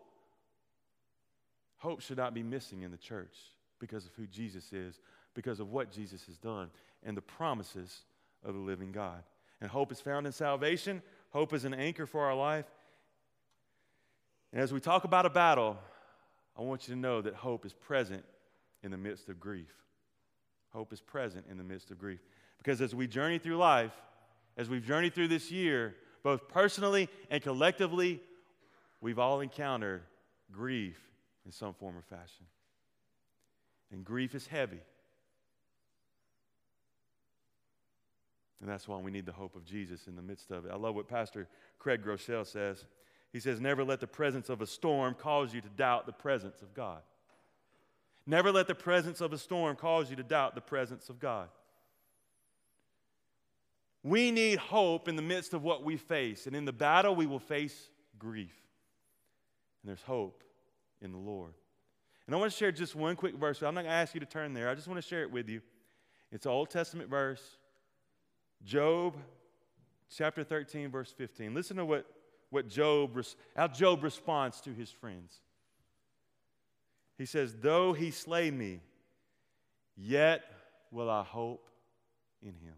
Hope 1.78 2.00
should 2.00 2.18
not 2.18 2.36
be 2.36 2.44
missing 2.44 2.84
in 2.84 2.92
the 2.92 2.98
church 2.98 3.36
because 3.80 4.06
of 4.06 4.14
who 4.14 4.28
Jesus 4.28 4.72
is, 4.72 5.00
because 5.34 5.60
of 5.60 5.72
what 5.72 5.92
Jesus 5.92 6.24
has 6.28 6.38
done, 6.38 6.70
and 7.04 7.18
the 7.18 7.22
promises 7.22 8.02
of 8.46 8.54
the 8.54 8.60
living 8.60 8.92
God. 8.92 9.24
And 9.62 9.72
hope 9.72 9.92
is 9.92 10.00
found 10.00 10.28
in 10.28 10.32
salvation. 10.32 11.02
Hope 11.32 11.54
is 11.54 11.66
an 11.66 11.74
anchor 11.74 12.06
for 12.06 12.24
our 12.24 12.36
life. 12.36 12.66
And 14.54 14.62
as 14.62 14.72
we 14.72 14.80
talk 14.80 15.04
about 15.04 15.26
a 15.26 15.32
battle, 15.32 15.80
I 16.56 16.62
want 16.62 16.88
you 16.88 16.94
to 16.94 17.00
know 17.00 17.20
that 17.24 17.34
hope 17.34 17.66
is 17.66 17.74
present 17.74 18.24
in 18.84 18.92
the 18.92 18.98
midst 18.98 19.28
of 19.28 19.40
grief. 19.40 19.74
Hope 20.70 20.94
is 20.94 21.02
present 21.02 21.48
in 21.50 21.58
the 21.58 21.64
midst 21.64 21.90
of 21.90 21.98
grief. 21.98 22.20
Because 22.60 22.80
as 22.80 22.94
we 22.94 23.08
journey 23.08 23.40
through 23.40 23.58
life, 23.58 24.00
as 24.56 24.70
we've 24.70 24.86
journeyed 24.86 25.16
through 25.16 25.30
this 25.30 25.50
year, 25.50 25.96
both 26.24 26.48
personally 26.48 27.10
and 27.30 27.42
collectively, 27.42 28.22
we've 29.00 29.20
all 29.20 29.42
encountered 29.42 30.02
grief 30.52 31.00
in 31.46 31.52
some 31.52 31.74
form 31.74 31.98
or 31.98 32.02
fashion. 32.02 32.46
And 33.92 34.06
grief 34.06 34.36
is 34.36 34.48
heavy. 34.48 34.82
And 38.62 38.70
that's 38.70 38.88
why 38.88 38.98
we 38.98 39.12
need 39.12 39.26
the 39.26 39.32
hope 39.32 39.56
of 39.56 39.66
Jesus 39.66 40.08
in 40.08 40.16
the 40.16 40.22
midst 40.22 40.52
of 40.52 40.66
it. 40.66 40.72
I 40.72 40.76
love 40.76 40.96
what 40.96 41.08
Pastor 41.08 41.48
Craig 41.80 42.04
Groeschel 42.06 42.46
says. 42.46 42.86
He 43.34 43.40
says, 43.40 43.60
Never 43.60 43.84
let 43.84 44.00
the 44.00 44.08
presence 44.08 44.50
of 44.50 44.62
a 44.62 44.68
storm 44.68 45.16
cause 45.16 45.54
you 45.54 45.62
to 45.62 45.70
doubt 45.70 46.06
the 46.06 46.12
presence 46.12 46.62
of 46.62 46.74
God. 46.76 47.02
Never 48.28 48.52
let 48.52 48.68
the 48.68 48.76
presence 48.76 49.20
of 49.20 49.34
a 49.34 49.38
storm 49.38 49.76
cause 49.76 50.12
you 50.12 50.16
to 50.16 50.24
doubt 50.24 50.54
the 50.54 50.62
presence 50.62 51.10
of 51.10 51.20
God. 51.20 51.50
We 54.04 54.32
need 54.32 54.58
hope 54.58 55.08
in 55.08 55.16
the 55.16 55.22
midst 55.22 55.54
of 55.54 55.64
what 55.64 55.84
we 55.84 55.98
face. 55.98 56.48
And 56.48 56.56
in 56.56 56.66
the 56.66 56.74
battle, 56.74 57.16
we 57.16 57.26
will 57.26 57.40
face 57.40 57.90
grief. 58.18 58.56
And 59.82 59.90
there's 59.90 60.02
hope 60.02 60.44
in 61.02 61.12
the 61.12 61.18
Lord. 61.18 61.54
And 62.26 62.36
I 62.36 62.40
want 62.40 62.52
to 62.52 62.58
share 62.58 62.72
just 62.72 62.96
one 62.96 63.16
quick 63.16 63.36
verse. 63.36 63.62
I'm 63.62 63.76
not 63.76 63.82
going 63.82 63.92
to 63.92 63.98
ask 63.98 64.14
you 64.14 64.20
to 64.20 64.26
turn 64.26 64.54
there. 64.54 64.70
I 64.70 64.76
just 64.76 64.88
want 64.88 65.02
to 65.02 65.08
share 65.08 65.22
it 65.22 65.32
with 65.32 65.50
you. 65.50 65.62
It's 66.32 66.46
an 66.46 66.52
Old 66.52 66.70
Testament 66.70 67.10
verse, 67.10 67.42
Job 68.64 69.16
chapter 70.16 70.44
13, 70.44 70.90
verse 70.90 71.12
15. 71.12 71.54
Listen 71.54 71.78
to 71.78 71.86
what 71.86 72.06
what 72.52 72.68
Job, 72.68 73.18
how 73.56 73.68
Job 73.68 74.04
responds 74.04 74.62
to 74.62 74.74
his 74.74 74.92
friends. 74.92 75.40
He 77.18 77.26
says, 77.26 77.56
Though 77.60 77.94
he 77.94 78.12
slay 78.12 78.52
me, 78.52 78.82
yet 79.96 80.44
will 80.92 81.10
I 81.10 81.24
hope 81.24 81.70
in 82.42 82.50
him. 82.50 82.76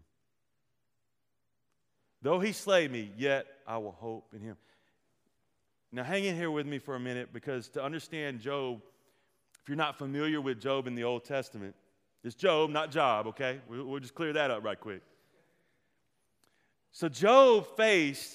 Though 2.24 2.40
he 2.40 2.52
slay 2.52 2.88
me, 2.88 3.12
yet 3.18 3.46
I 3.66 3.76
will 3.76 3.92
hope 3.92 4.32
in 4.32 4.40
him. 4.40 4.56
Now, 5.92 6.04
hang 6.04 6.24
in 6.24 6.34
here 6.34 6.50
with 6.50 6.66
me 6.66 6.78
for 6.78 6.94
a 6.94 6.98
minute 6.98 7.34
because 7.34 7.68
to 7.68 7.84
understand 7.84 8.40
Job, 8.40 8.80
if 9.60 9.68
you're 9.68 9.76
not 9.76 9.98
familiar 9.98 10.40
with 10.40 10.58
Job 10.58 10.86
in 10.86 10.94
the 10.94 11.04
Old 11.04 11.26
Testament, 11.26 11.74
it's 12.24 12.34
Job, 12.34 12.70
not 12.70 12.90
Job, 12.90 13.26
okay? 13.26 13.60
We'll 13.68 14.00
just 14.00 14.14
clear 14.14 14.32
that 14.32 14.50
up 14.50 14.64
right 14.64 14.80
quick. 14.80 15.02
So, 16.92 17.10
Job 17.10 17.66
faced 17.76 18.34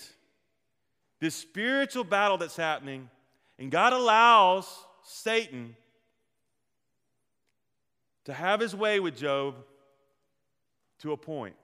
this 1.20 1.34
spiritual 1.34 2.04
battle 2.04 2.38
that's 2.38 2.56
happening, 2.56 3.10
and 3.58 3.72
God 3.72 3.94
allows 3.94 4.68
Satan 5.02 5.76
to 8.26 8.34
have 8.34 8.60
his 8.60 8.76
way 8.76 9.00
with 9.00 9.18
Job 9.18 9.56
to 11.00 11.12
a 11.12 11.18
point. 11.18 11.56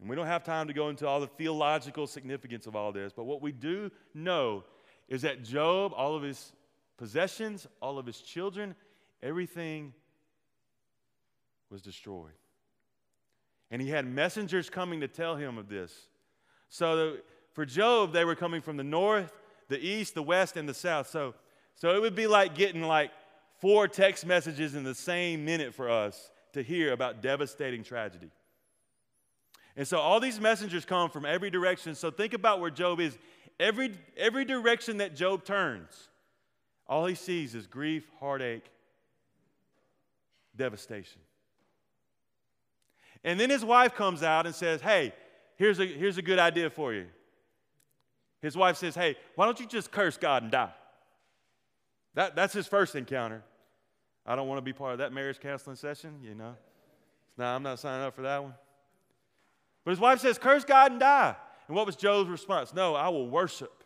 And 0.00 0.08
we 0.08 0.16
don't 0.16 0.26
have 0.26 0.44
time 0.44 0.66
to 0.68 0.74
go 0.74 0.88
into 0.88 1.06
all 1.06 1.20
the 1.20 1.26
theological 1.26 2.06
significance 2.06 2.66
of 2.66 2.76
all 2.76 2.92
this, 2.92 3.12
but 3.12 3.24
what 3.24 3.40
we 3.40 3.52
do 3.52 3.90
know 4.14 4.64
is 5.08 5.22
that 5.22 5.42
Job, 5.42 5.92
all 5.96 6.14
of 6.14 6.22
his 6.22 6.52
possessions, 6.96 7.66
all 7.80 7.98
of 7.98 8.06
his 8.06 8.20
children, 8.20 8.74
everything 9.22 9.94
was 11.70 11.82
destroyed. 11.82 12.32
And 13.70 13.82
he 13.82 13.88
had 13.88 14.06
messengers 14.06 14.70
coming 14.70 15.00
to 15.00 15.08
tell 15.08 15.36
him 15.36 15.58
of 15.58 15.68
this. 15.68 15.92
So 16.68 17.16
for 17.52 17.64
Job, 17.64 18.12
they 18.12 18.24
were 18.24 18.34
coming 18.34 18.60
from 18.60 18.76
the 18.76 18.84
north, 18.84 19.32
the 19.68 19.78
east, 19.78 20.14
the 20.14 20.22
west, 20.22 20.56
and 20.56 20.68
the 20.68 20.74
south. 20.74 21.08
So, 21.08 21.34
so 21.74 21.94
it 21.96 22.00
would 22.00 22.14
be 22.14 22.26
like 22.26 22.54
getting 22.54 22.82
like 22.82 23.10
four 23.58 23.88
text 23.88 24.26
messages 24.26 24.74
in 24.74 24.84
the 24.84 24.94
same 24.94 25.44
minute 25.44 25.74
for 25.74 25.90
us 25.90 26.30
to 26.52 26.62
hear 26.62 26.92
about 26.92 27.22
devastating 27.22 27.82
tragedy. 27.82 28.30
And 29.76 29.86
so 29.86 29.98
all 29.98 30.20
these 30.20 30.40
messengers 30.40 30.84
come 30.84 31.10
from 31.10 31.26
every 31.26 31.50
direction. 31.50 31.94
So 31.94 32.10
think 32.10 32.32
about 32.32 32.60
where 32.60 32.70
Job 32.70 32.98
is. 33.00 33.16
Every, 33.60 33.92
every 34.16 34.44
direction 34.44 34.98
that 34.98 35.16
Job 35.16 35.44
turns, 35.44 36.08
all 36.86 37.06
he 37.06 37.14
sees 37.14 37.54
is 37.54 37.66
grief, 37.66 38.06
heartache, 38.20 38.64
devastation. 40.54 41.20
And 43.24 43.40
then 43.40 43.50
his 43.50 43.64
wife 43.64 43.94
comes 43.94 44.22
out 44.22 44.46
and 44.46 44.54
says, 44.54 44.80
Hey, 44.80 45.12
here's 45.56 45.78
a, 45.80 45.86
here's 45.86 46.18
a 46.18 46.22
good 46.22 46.38
idea 46.38 46.70
for 46.70 46.92
you. 46.92 47.06
His 48.42 48.56
wife 48.56 48.76
says, 48.76 48.94
Hey, 48.94 49.16
why 49.34 49.46
don't 49.46 49.58
you 49.58 49.66
just 49.66 49.90
curse 49.90 50.16
God 50.16 50.42
and 50.42 50.52
die? 50.52 50.72
That, 52.14 52.36
that's 52.36 52.54
his 52.54 52.66
first 52.66 52.94
encounter. 52.94 53.42
I 54.24 54.36
don't 54.36 54.48
want 54.48 54.58
to 54.58 54.62
be 54.62 54.72
part 54.72 54.92
of 54.92 54.98
that 54.98 55.12
marriage 55.12 55.40
counseling 55.40 55.76
session, 55.76 56.18
you 56.22 56.34
know. 56.34 56.56
No, 57.38 57.44
I'm 57.44 57.62
not 57.62 57.78
signing 57.78 58.04
up 58.04 58.14
for 58.14 58.22
that 58.22 58.42
one. 58.42 58.54
But 59.86 59.92
his 59.92 60.00
wife 60.00 60.18
says, 60.18 60.36
Curse 60.36 60.64
God 60.64 60.90
and 60.90 61.00
die. 61.00 61.36
And 61.68 61.76
what 61.76 61.86
was 61.86 61.94
Job's 61.94 62.28
response? 62.28 62.74
No, 62.74 62.96
I 62.96 63.08
will 63.08 63.30
worship 63.30 63.84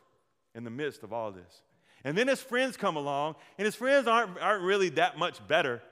in 0.55 0.65
the 0.65 0.71
midst 0.71 1.03
of 1.03 1.13
all 1.13 1.31
this. 1.31 1.61
And 2.05 2.17
then 2.17 2.27
his 2.27 2.41
friends 2.41 2.79
come 2.79 2.97
along, 2.97 3.35
and 3.59 3.67
his 3.67 3.75
friends 3.75 4.09
aren't, 4.09 4.41
aren't 4.41 4.65
really 4.65 4.89
that 4.91 5.19
much 5.19 5.47
better. 5.47 5.83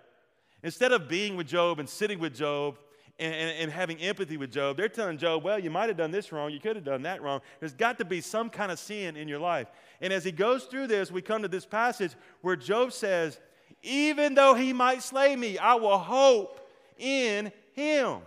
Instead 0.62 0.92
of 0.92 1.08
being 1.08 1.36
with 1.36 1.46
Job 1.46 1.78
and 1.78 1.86
sitting 1.86 2.18
with 2.20 2.34
Job 2.34 2.78
and, 3.18 3.34
and, 3.34 3.50
and, 3.58 3.70
having 3.70 3.98
empathy 3.98 4.38
with 4.38 4.50
Job. 4.50 4.78
They're 4.78 4.88
telling 4.88 5.18
Job, 5.18 5.42
well, 5.42 5.58
you 5.58 5.70
might 5.70 5.88
have 5.88 5.98
done 5.98 6.10
this 6.10 6.32
wrong. 6.32 6.52
You 6.52 6.60
could 6.60 6.76
have 6.76 6.84
done 6.84 7.02
that 7.02 7.20
wrong. 7.20 7.40
There's 7.60 7.74
got 7.74 7.98
to 7.98 8.04
be 8.04 8.22
some 8.22 8.48
kind 8.48 8.72
of 8.72 8.78
sin 8.78 9.14
in 9.14 9.28
your 9.28 9.40
life. 9.40 9.66
And 10.00 10.10
as 10.10 10.24
he 10.24 10.32
goes 10.32 10.64
through 10.64 10.86
this, 10.86 11.10
we 11.10 11.20
come 11.20 11.42
to 11.42 11.48
this 11.48 11.66
passage 11.66 12.12
where 12.40 12.56
Job 12.56 12.92
says, 12.92 13.40
even 13.82 14.34
though 14.34 14.54
he 14.54 14.72
might 14.72 15.02
slay 15.02 15.36
me, 15.36 15.58
I 15.58 15.74
will 15.74 15.98
hope 15.98 16.60
in 16.96 17.52
him. 17.74 18.20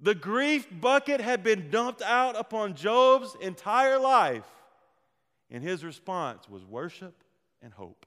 The 0.00 0.14
grief 0.14 0.66
bucket 0.70 1.20
had 1.20 1.42
been 1.42 1.70
dumped 1.70 2.02
out 2.02 2.36
upon 2.38 2.74
Job's 2.74 3.36
entire 3.40 3.98
life, 3.98 4.46
and 5.50 5.62
his 5.62 5.84
response 5.84 6.48
was 6.48 6.64
worship 6.64 7.24
and 7.62 7.72
hope. 7.72 8.06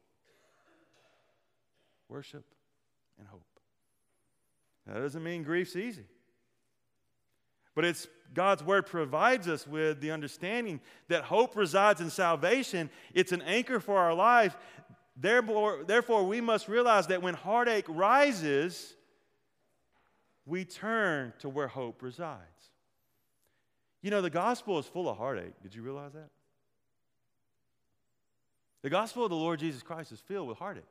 Worship 2.08 2.45
and 3.19 3.27
hope. 3.27 3.45
Now, 4.86 4.93
that 4.93 5.01
doesn't 5.01 5.23
mean 5.23 5.43
grief's 5.43 5.75
easy. 5.75 6.06
But 7.75 7.86
it's 7.86 8.08
God's 8.34 8.63
word 8.63 8.86
provides 8.86 9.47
us 9.47 9.67
with 9.67 10.01
the 10.01 10.12
understanding 10.12 10.80
that 11.10 11.23
hope 11.23 11.56
resides 11.56 12.01
in 12.01 12.10
salvation. 12.10 12.89
It's 13.13 13.32
an 13.32 13.41
anchor 13.41 13.80
for 13.80 13.97
our 13.97 14.13
life. 14.13 14.56
Therefore, 15.17 15.84
therefore, 15.86 16.25
we 16.25 16.41
must 16.41 16.67
realize 16.67 17.08
that 17.08 17.21
when 17.21 17.34
heartache 17.34 17.86
rises, 17.88 18.95
we 20.51 20.65
turn 20.65 21.31
to 21.39 21.47
where 21.47 21.69
hope 21.69 22.03
resides. 22.03 22.41
You 24.01 24.11
know, 24.11 24.21
the 24.21 24.29
gospel 24.29 24.77
is 24.79 24.85
full 24.85 25.07
of 25.07 25.17
heartache. 25.17 25.53
Did 25.63 25.73
you 25.73 25.81
realize 25.81 26.11
that? 26.11 26.27
The 28.81 28.89
gospel 28.89 29.23
of 29.23 29.29
the 29.29 29.37
Lord 29.37 29.59
Jesus 29.59 29.81
Christ 29.81 30.11
is 30.11 30.19
filled 30.19 30.49
with 30.49 30.57
heartache. 30.57 30.83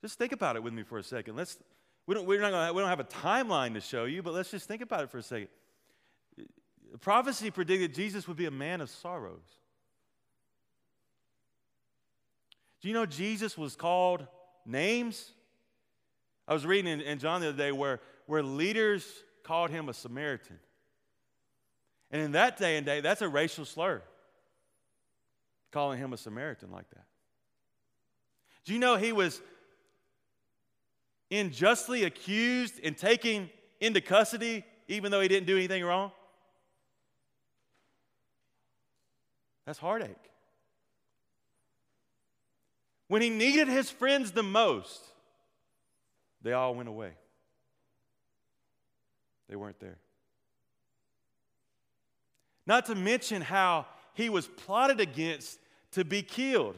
Just 0.00 0.16
think 0.18 0.32
about 0.32 0.56
it 0.56 0.62
with 0.62 0.72
me 0.72 0.84
for 0.84 0.96
a 0.96 1.02
second. 1.02 1.36
Let's, 1.36 1.58
we 2.06 2.14
don't, 2.14 2.26
we're 2.26 2.40
not 2.40 2.50
gonna, 2.50 2.72
we 2.72 2.80
don't 2.80 2.88
have 2.88 3.00
a 3.00 3.04
timeline 3.04 3.74
to 3.74 3.80
show 3.80 4.06
you, 4.06 4.22
but 4.22 4.32
let's 4.32 4.50
just 4.50 4.66
think 4.66 4.80
about 4.80 5.02
it 5.02 5.10
for 5.10 5.18
a 5.18 5.22
second. 5.22 5.48
The 6.92 6.98
Prophecy 6.98 7.50
predicted 7.50 7.94
Jesus 7.94 8.26
would 8.26 8.38
be 8.38 8.46
a 8.46 8.50
man 8.50 8.80
of 8.80 8.88
sorrows. 8.88 9.44
Do 12.80 12.88
you 12.88 12.94
know 12.94 13.04
Jesus 13.04 13.58
was 13.58 13.76
called 13.76 14.26
names? 14.64 15.33
I 16.46 16.52
was 16.52 16.66
reading 16.66 17.00
in, 17.00 17.18
John 17.18 17.40
the 17.40 17.48
other 17.48 17.56
day 17.56 17.72
where, 17.72 18.00
where 18.26 18.42
leaders 18.42 19.06
called 19.44 19.70
him 19.70 19.88
a 19.88 19.94
Samaritan. 19.94 20.58
And 22.10 22.20
in 22.20 22.32
that 22.32 22.56
day 22.56 22.76
and 22.76 22.84
day, 22.84 23.00
that's 23.00 23.22
a 23.22 23.28
racial 23.28 23.64
slur, 23.64 24.02
calling 25.72 25.98
him 25.98 26.12
a 26.12 26.16
Samaritan 26.16 26.70
like 26.70 26.88
that. 26.90 27.04
Do 28.64 28.72
you 28.72 28.78
know 28.78 28.96
he 28.96 29.12
was 29.12 29.40
unjustly 31.30 32.04
accused 32.04 32.80
and 32.82 32.96
taken 32.96 33.50
into 33.80 34.00
custody 34.00 34.64
even 34.86 35.10
though 35.10 35.20
he 35.20 35.28
didn't 35.28 35.46
do 35.46 35.56
anything 35.56 35.84
wrong? 35.84 36.12
That's 39.66 39.78
heartache. 39.78 40.16
When 43.08 43.22
he 43.22 43.30
needed 43.30 43.68
his 43.68 43.90
friends 43.90 44.32
the 44.32 44.42
most, 44.42 45.00
they 46.44 46.52
all 46.52 46.74
went 46.74 46.88
away. 46.88 47.12
They 49.48 49.56
weren't 49.56 49.80
there. 49.80 49.98
Not 52.66 52.86
to 52.86 52.94
mention 52.94 53.42
how 53.42 53.86
he 54.14 54.28
was 54.28 54.46
plotted 54.46 55.00
against 55.00 55.58
to 55.92 56.04
be 56.04 56.22
killed. 56.22 56.76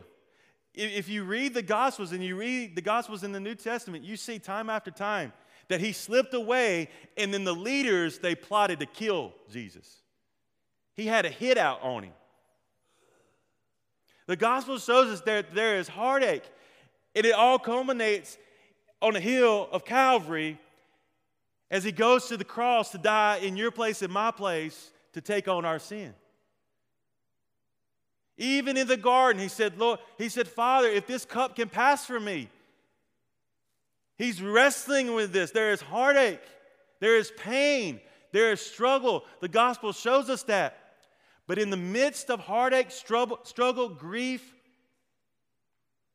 If 0.75 1.09
you 1.09 1.25
read 1.25 1.55
the 1.55 1.63
Gospels 1.63 2.13
and 2.13 2.23
you 2.23 2.37
read 2.37 2.75
the 2.75 2.83
Gospels 2.83 3.25
in 3.25 3.33
the 3.33 3.41
New 3.41 3.55
Testament, 3.55 4.05
you 4.05 4.17
see 4.17 4.39
time 4.39 4.71
after 4.71 4.91
time 4.91 5.33
that 5.69 5.81
he 5.81 5.93
slipped 5.93 6.33
away, 6.33 6.89
and 7.17 7.35
then 7.35 7.45
the 7.45 7.55
leaders, 7.55 8.19
they 8.21 8.35
plotted 8.35 8.79
to 8.81 8.87
kill 8.87 9.33
Jesus. 9.51 10.03
He 10.95 11.07
had 11.07 11.27
a 11.27 11.29
hit 11.29 11.59
out 11.59 11.83
on 11.83 12.05
him. 12.05 12.13
The 14.27 14.37
Gospel 14.37 14.79
shows 14.79 15.09
us 15.09 15.21
that 15.23 15.55
there 15.55 15.79
is 15.79 15.89
heartache, 15.89 16.45
and 17.17 17.27
it 17.27 17.33
all 17.33 17.59
culminates 17.59 18.39
on 19.01 19.15
the 19.15 19.21
hill 19.21 19.69
of 19.73 19.85
Calvary 19.85 20.59
as 21.71 21.85
he 21.85 21.93
goes 21.93 22.27
to 22.29 22.37
the 22.37 22.45
cross 22.45 22.91
to 22.93 22.99
die 22.99 23.39
in 23.39 23.57
your 23.57 23.71
place 23.71 24.03
and 24.03 24.13
my 24.13 24.31
place 24.31 24.91
to 25.13 25.21
take 25.21 25.49
on 25.49 25.65
our 25.65 25.79
sin. 25.79 26.15
Even 28.39 28.77
in 28.77 28.87
the 28.87 28.97
garden, 28.97 29.41
he 29.41 29.49
said, 29.49 29.79
Lord, 29.79 29.99
he 30.19 30.29
said, 30.29 30.47
Father, 30.47 30.89
if 30.89 31.07
this 31.07 31.25
cup 31.25 31.57
can 31.57 31.69
pass 31.69 32.05
from 32.05 32.25
me. 32.25 32.51
He's 34.19 34.43
wrestling 34.43 35.15
with 35.15 35.33
this. 35.33 35.51
There 35.51 35.73
is 35.73 35.81
heartache, 35.81 36.41
there 37.01 37.17
is 37.17 37.31
pain, 37.37 38.01
there 38.33 38.53
is 38.53 38.61
struggle. 38.61 39.25
The 39.41 39.49
gospel 39.49 39.93
shows 39.93 40.29
us 40.31 40.43
that. 40.45 40.79
But 41.47 41.59
in 41.59 41.71
the 41.71 41.77
midst 41.77 42.31
of 42.31 42.41
heartache, 42.41 42.91
struggle, 42.91 43.39
struggle 43.45 43.89
grief, 43.89 44.55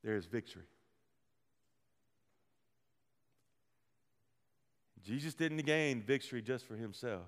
there 0.03 0.15
is 0.15 0.25
victory. 0.25 0.63
Jesus 5.03 5.33
didn't 5.33 5.65
gain 5.65 6.01
victory 6.01 6.41
just 6.41 6.65
for 6.65 6.75
himself, 6.75 7.27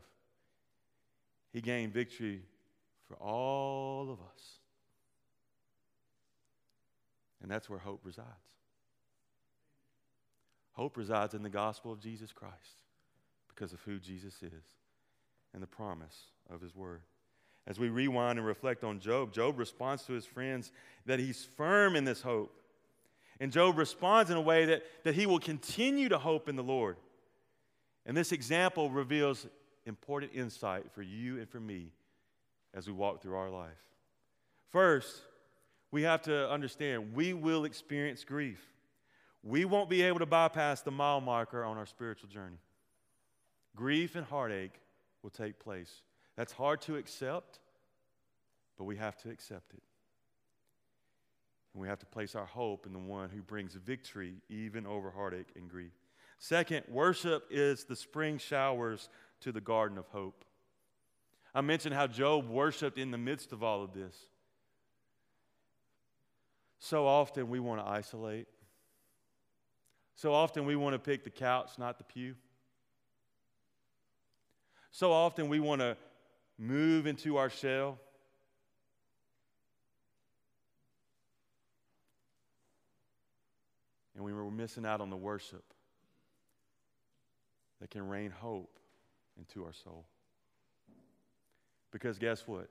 he 1.52 1.62
gained 1.62 1.94
victory 1.94 2.42
for 3.08 3.16
all 3.16 4.10
of 4.12 4.20
us. 4.20 4.60
And 7.42 7.52
that's 7.52 7.70
where 7.70 7.80
hope 7.80 8.02
resides. 8.04 8.28
Hope 10.72 10.98
resides 10.98 11.34
in 11.34 11.44
the 11.44 11.50
gospel 11.50 11.92
of 11.92 12.00
Jesus 12.00 12.32
Christ 12.32 12.82
because 13.48 13.74
of 13.74 13.82
who 13.82 14.00
Jesus 14.00 14.42
is 14.42 14.64
and 15.54 15.62
the 15.62 15.68
promise 15.68 16.18
of 16.52 16.62
his 16.62 16.76
word. 16.76 17.02
As 17.68 17.80
we 17.80 17.90
rewind 17.90 18.40
and 18.40 18.48
reflect 18.48 18.84
on 18.84 19.00
Job, 19.00 19.32
Job 19.32 19.60
responds 19.60 20.04
to 20.04 20.14
his 20.14 20.26
friends 20.26 20.72
that 21.06 21.20
he's 21.20 21.48
firm 21.56 21.96
in 21.96 22.04
this 22.04 22.22
hope. 22.22 22.54
And 23.40 23.52
Job 23.52 23.78
responds 23.78 24.32
in 24.32 24.38
a 24.38 24.42
way 24.42 24.66
that, 24.66 24.84
that 25.04 25.16
he 25.16 25.26
will 25.26 25.40
continue 25.40 26.10
to 26.10 26.18
hope 26.18 26.50
in 26.50 26.56
the 26.56 26.64
Lord. 26.64 26.98
And 28.06 28.16
this 28.16 28.32
example 28.32 28.90
reveals 28.90 29.48
important 29.86 30.34
insight 30.34 30.92
for 30.92 31.02
you 31.02 31.40
and 31.40 31.50
for 31.50 31.60
me 31.60 31.92
as 32.74 32.88
we 32.88 32.94
walk 32.94 33.22
through 33.22 33.36
our 33.36 33.50
life. 33.50 33.72
First, 34.70 35.22
we 35.92 36.02
have 36.04 36.22
to 36.24 36.50
understand 36.50 37.14
we 37.14 37.34
will 37.34 37.66
experience 37.66 38.24
grief. 38.24 38.60
We 39.44 39.66
won't 39.66 39.90
be 39.90 40.02
able 40.02 40.20
to 40.20 40.26
bypass 40.26 40.82
the 40.82 40.92
mile 40.92 41.22
marker 41.22 41.64
on 41.64 41.78
our 41.78 41.86
spiritual 41.86 42.30
journey. 42.30 42.58
Grief 43.76 44.16
and 44.16 44.26
heartache 44.26 44.80
will 45.22 45.30
take 45.30 45.60
place. 45.60 46.02
That's 46.36 46.52
hard 46.52 46.82
to 46.82 46.96
accept, 46.96 47.60
but 48.78 48.86
we 48.86 48.98
have 48.98 49.18
to 49.18 49.30
accept 49.30 49.74
it. 49.74 49.84
And 51.74 51.82
we 51.82 51.88
have 51.88 52.00
to 52.00 52.06
place 52.06 52.36
our 52.36 52.46
hope 52.46 52.86
in 52.86 52.94
the 52.94 53.00
one 53.00 53.30
who 53.30 53.42
brings 53.42 53.74
victory 53.74 54.36
even 54.50 54.86
over 54.86 55.12
heartache 55.12 55.52
and 55.56 55.70
grief. 55.70 55.94
Second, 56.44 56.84
worship 56.90 57.48
is 57.50 57.86
the 57.86 57.96
spring 57.96 58.38
showers 58.38 59.08
to 59.40 59.54
the 59.54 59.62
garden 59.62 59.98
of 59.98 60.10
hope. 60.10 60.44
I 61.56 61.62
mentioned 61.62 61.96
how 61.96 62.06
Job 62.06 62.50
worshiped 62.50 62.98
in 62.98 63.12
the 63.12 63.18
midst 63.18 63.54
of 63.54 63.64
all 63.64 63.82
of 63.82 63.94
this. 63.94 64.14
So 66.80 67.08
often 67.08 67.48
we 67.48 67.62
want 67.62 67.80
to 67.80 67.90
isolate. 67.90 68.48
So 70.16 70.34
often 70.34 70.66
we 70.66 70.76
want 70.76 70.96
to 70.96 71.00
pick 71.00 71.24
the 71.24 71.30
couch, 71.30 71.70
not 71.78 71.98
the 71.98 72.04
pew. 72.04 72.36
So 74.92 75.14
often 75.14 75.48
we 75.48 75.62
want 75.62 75.80
to 75.80 75.96
move 76.58 77.08
into 77.08 77.38
our 77.38 77.50
shell. 77.50 77.98
And 84.14 84.26
we 84.26 84.34
were 84.34 84.52
missing 84.52 84.86
out 84.86 85.00
on 85.00 85.10
the 85.10 85.16
worship 85.16 85.64
that 87.84 87.90
can 87.90 88.08
rain 88.08 88.32
hope 88.32 88.80
into 89.38 89.66
our 89.66 89.74
soul. 89.74 90.06
Because 91.92 92.18
guess 92.18 92.48
what? 92.48 92.70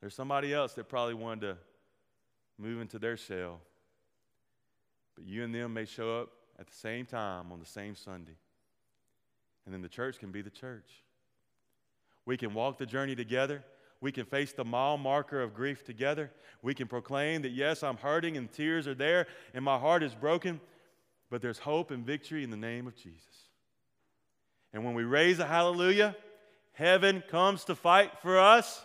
There's 0.00 0.16
somebody 0.16 0.52
else 0.52 0.72
that 0.72 0.88
probably 0.88 1.14
wanted 1.14 1.42
to 1.42 1.56
move 2.58 2.80
into 2.80 2.98
their 2.98 3.16
shell. 3.16 3.60
But 5.14 5.26
you 5.26 5.44
and 5.44 5.54
them 5.54 5.74
may 5.74 5.84
show 5.84 6.22
up 6.22 6.30
at 6.58 6.66
the 6.66 6.74
same 6.74 7.06
time 7.06 7.52
on 7.52 7.60
the 7.60 7.66
same 7.66 7.94
Sunday. 7.94 8.34
And 9.64 9.72
then 9.72 9.80
the 9.80 9.88
church 9.88 10.18
can 10.18 10.32
be 10.32 10.42
the 10.42 10.50
church. 10.50 10.90
We 12.26 12.36
can 12.36 12.52
walk 12.52 12.78
the 12.78 12.86
journey 12.86 13.14
together. 13.14 13.62
We 14.00 14.10
can 14.10 14.24
face 14.24 14.52
the 14.52 14.64
mile 14.64 14.98
marker 14.98 15.40
of 15.40 15.54
grief 15.54 15.84
together. 15.84 16.32
We 16.62 16.74
can 16.74 16.88
proclaim 16.88 17.42
that, 17.42 17.52
yes, 17.52 17.84
I'm 17.84 17.98
hurting 17.98 18.36
and 18.36 18.50
tears 18.50 18.88
are 18.88 18.94
there 18.96 19.28
and 19.54 19.64
my 19.64 19.78
heart 19.78 20.02
is 20.02 20.16
broken, 20.16 20.60
but 21.30 21.40
there's 21.40 21.58
hope 21.58 21.92
and 21.92 22.04
victory 22.04 22.42
in 22.42 22.50
the 22.50 22.56
name 22.56 22.88
of 22.88 22.96
Jesus. 22.96 23.43
And 24.74 24.84
when 24.84 24.94
we 24.94 25.04
raise 25.04 25.38
a 25.38 25.46
hallelujah, 25.46 26.16
heaven 26.72 27.22
comes 27.30 27.64
to 27.66 27.76
fight 27.76 28.10
for 28.20 28.38
us. 28.38 28.84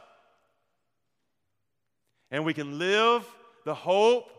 And 2.29 2.45
we 2.45 2.53
can 2.53 2.77
live 2.77 3.25
the 3.65 3.73
hope 3.73 4.29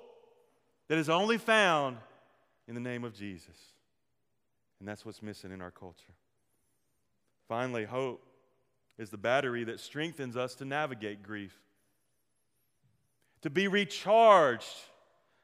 that 0.89 0.97
is 0.97 1.09
only 1.09 1.39
found 1.39 1.97
in 2.69 2.75
the 2.75 2.81
name 2.81 3.03
of 3.03 3.15
Jesus. 3.15 3.57
And 4.79 4.89
that's 4.89 5.05
what's 5.05 5.23
missing 5.23 5.51
in 5.51 5.61
our 5.61 5.73
culture. 5.73 6.15
Finally, 7.49 7.85
hope 7.85 8.25
is 8.97 9.11
the 9.11 9.19
battery 9.19 9.65
that 9.65 9.81
strengthens 9.81 10.37
us 10.37 10.55
to 10.55 10.65
navigate 10.65 11.21
grief, 11.21 11.59
to 13.43 13.51
be 13.51 13.67
recharged, 13.67 14.77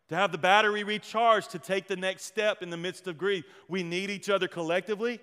to 0.09 0.15
have 0.15 0.31
the 0.31 0.39
battery 0.39 0.85
recharged 0.85 1.51
to 1.51 1.59
take 1.59 1.89
the 1.89 1.97
next 1.97 2.27
step 2.27 2.63
in 2.63 2.71
the 2.71 2.77
midst 2.77 3.09
of 3.09 3.19
grief. 3.19 3.45
We 3.67 3.83
need 3.83 4.09
each 4.09 4.31
other 4.31 4.47
collectively, 4.47 5.19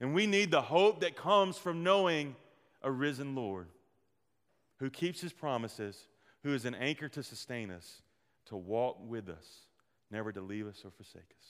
and 0.00 0.14
we 0.14 0.26
need 0.26 0.50
the 0.50 0.62
hope 0.62 1.00
that 1.00 1.16
comes 1.16 1.56
from 1.56 1.82
knowing 1.82 2.36
a 2.82 2.90
risen 2.90 3.34
Lord 3.34 3.68
who 4.78 4.90
keeps 4.90 5.20
his 5.20 5.32
promises, 5.32 6.08
who 6.42 6.52
is 6.52 6.64
an 6.64 6.74
anchor 6.74 7.08
to 7.08 7.22
sustain 7.22 7.70
us, 7.70 8.02
to 8.46 8.56
walk 8.56 8.98
with 9.00 9.28
us, 9.28 9.46
never 10.10 10.32
to 10.32 10.40
leave 10.40 10.66
us 10.66 10.82
or 10.84 10.90
forsake 10.90 11.22
us. 11.22 11.46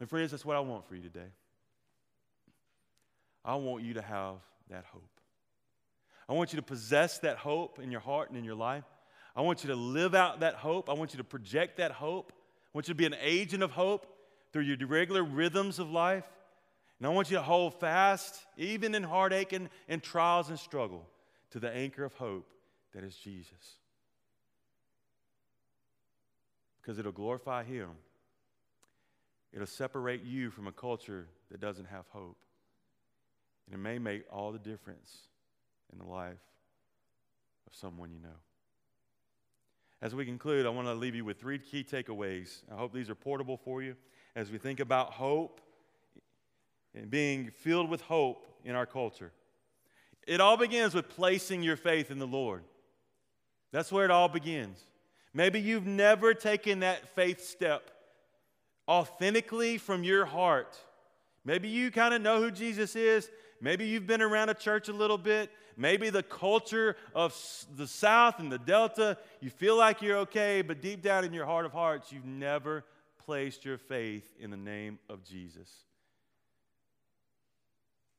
And 0.00 0.08
friends, 0.08 0.32
that's 0.32 0.44
what 0.44 0.56
I 0.56 0.60
want 0.60 0.86
for 0.88 0.96
you 0.96 1.02
today. 1.02 1.30
I 3.44 3.54
want 3.54 3.84
you 3.84 3.94
to 3.94 4.02
have 4.02 4.36
that 4.68 4.84
hope. 4.92 5.20
I 6.28 6.34
want 6.34 6.52
you 6.52 6.56
to 6.56 6.62
possess 6.62 7.18
that 7.18 7.36
hope 7.38 7.78
in 7.78 7.90
your 7.90 8.00
heart 8.00 8.28
and 8.28 8.38
in 8.38 8.44
your 8.44 8.54
life. 8.54 8.84
I 9.34 9.40
want 9.40 9.64
you 9.64 9.70
to 9.70 9.76
live 9.76 10.14
out 10.14 10.40
that 10.40 10.54
hope. 10.54 10.90
I 10.90 10.92
want 10.92 11.12
you 11.14 11.18
to 11.18 11.24
project 11.24 11.78
that 11.78 11.92
hope. 11.92 12.32
I 12.32 12.70
want 12.74 12.88
you 12.88 12.94
to 12.94 12.98
be 12.98 13.06
an 13.06 13.16
agent 13.20 13.62
of 13.62 13.70
hope 13.70 14.06
through 14.52 14.62
your 14.62 14.76
regular 14.86 15.22
rhythms 15.22 15.78
of 15.78 15.90
life. 15.90 16.24
And 16.98 17.06
I 17.06 17.10
want 17.10 17.30
you 17.30 17.36
to 17.36 17.42
hold 17.42 17.80
fast, 17.80 18.40
even 18.56 18.94
in 18.94 19.02
heartache 19.02 19.52
and, 19.52 19.68
and 19.88 20.02
trials 20.02 20.50
and 20.50 20.58
struggle, 20.58 21.08
to 21.50 21.58
the 21.58 21.70
anchor 21.70 22.04
of 22.04 22.14
hope 22.14 22.48
that 22.94 23.02
is 23.02 23.16
Jesus. 23.16 23.78
Because 26.80 26.98
it'll 26.98 27.12
glorify 27.12 27.64
Him, 27.64 27.90
it'll 29.52 29.66
separate 29.66 30.22
you 30.24 30.50
from 30.50 30.66
a 30.66 30.72
culture 30.72 31.26
that 31.50 31.60
doesn't 31.60 31.86
have 31.86 32.06
hope. 32.08 32.38
And 33.66 33.74
it 33.74 33.78
may 33.78 33.98
make 33.98 34.24
all 34.30 34.52
the 34.52 34.58
difference 34.58 35.28
in 35.92 35.98
the 35.98 36.04
life 36.04 36.34
of 37.66 37.74
someone 37.74 38.10
you 38.10 38.20
know. 38.20 38.28
As 40.02 40.16
we 40.16 40.24
conclude, 40.24 40.66
I 40.66 40.68
want 40.70 40.88
to 40.88 40.94
leave 40.94 41.14
you 41.14 41.24
with 41.24 41.38
three 41.38 41.60
key 41.60 41.84
takeaways. 41.84 42.62
I 42.72 42.74
hope 42.74 42.92
these 42.92 43.08
are 43.08 43.14
portable 43.14 43.56
for 43.56 43.82
you 43.82 43.94
as 44.34 44.50
we 44.50 44.58
think 44.58 44.80
about 44.80 45.12
hope 45.12 45.60
and 46.92 47.08
being 47.08 47.50
filled 47.50 47.88
with 47.88 48.00
hope 48.00 48.44
in 48.64 48.74
our 48.74 48.84
culture. 48.84 49.30
It 50.26 50.40
all 50.40 50.56
begins 50.56 50.92
with 50.92 51.08
placing 51.08 51.62
your 51.62 51.76
faith 51.76 52.10
in 52.10 52.18
the 52.18 52.26
Lord. 52.26 52.64
That's 53.70 53.92
where 53.92 54.04
it 54.04 54.10
all 54.10 54.28
begins. 54.28 54.80
Maybe 55.32 55.60
you've 55.60 55.86
never 55.86 56.34
taken 56.34 56.80
that 56.80 57.14
faith 57.14 57.40
step 57.40 57.92
authentically 58.88 59.78
from 59.78 60.02
your 60.02 60.24
heart. 60.26 60.76
Maybe 61.44 61.68
you 61.68 61.92
kind 61.92 62.12
of 62.12 62.20
know 62.20 62.42
who 62.42 62.50
Jesus 62.50 62.96
is, 62.96 63.30
Maybe 63.62 63.86
you've 63.86 64.08
been 64.08 64.20
around 64.20 64.48
a 64.48 64.54
church 64.54 64.88
a 64.88 64.92
little 64.92 65.16
bit. 65.16 65.48
Maybe 65.76 66.10
the 66.10 66.24
culture 66.24 66.96
of 67.14 67.32
the 67.76 67.86
South 67.86 68.40
and 68.40 68.50
the 68.50 68.58
Delta, 68.58 69.16
you 69.40 69.50
feel 69.50 69.76
like 69.78 70.02
you're 70.02 70.18
okay, 70.18 70.62
but 70.62 70.82
deep 70.82 71.00
down 71.00 71.24
in 71.24 71.32
your 71.32 71.46
heart 71.46 71.64
of 71.64 71.72
hearts, 71.72 72.10
you've 72.10 72.26
never 72.26 72.84
placed 73.24 73.64
your 73.64 73.78
faith 73.78 74.28
in 74.40 74.50
the 74.50 74.56
name 74.56 74.98
of 75.08 75.22
Jesus. 75.24 75.70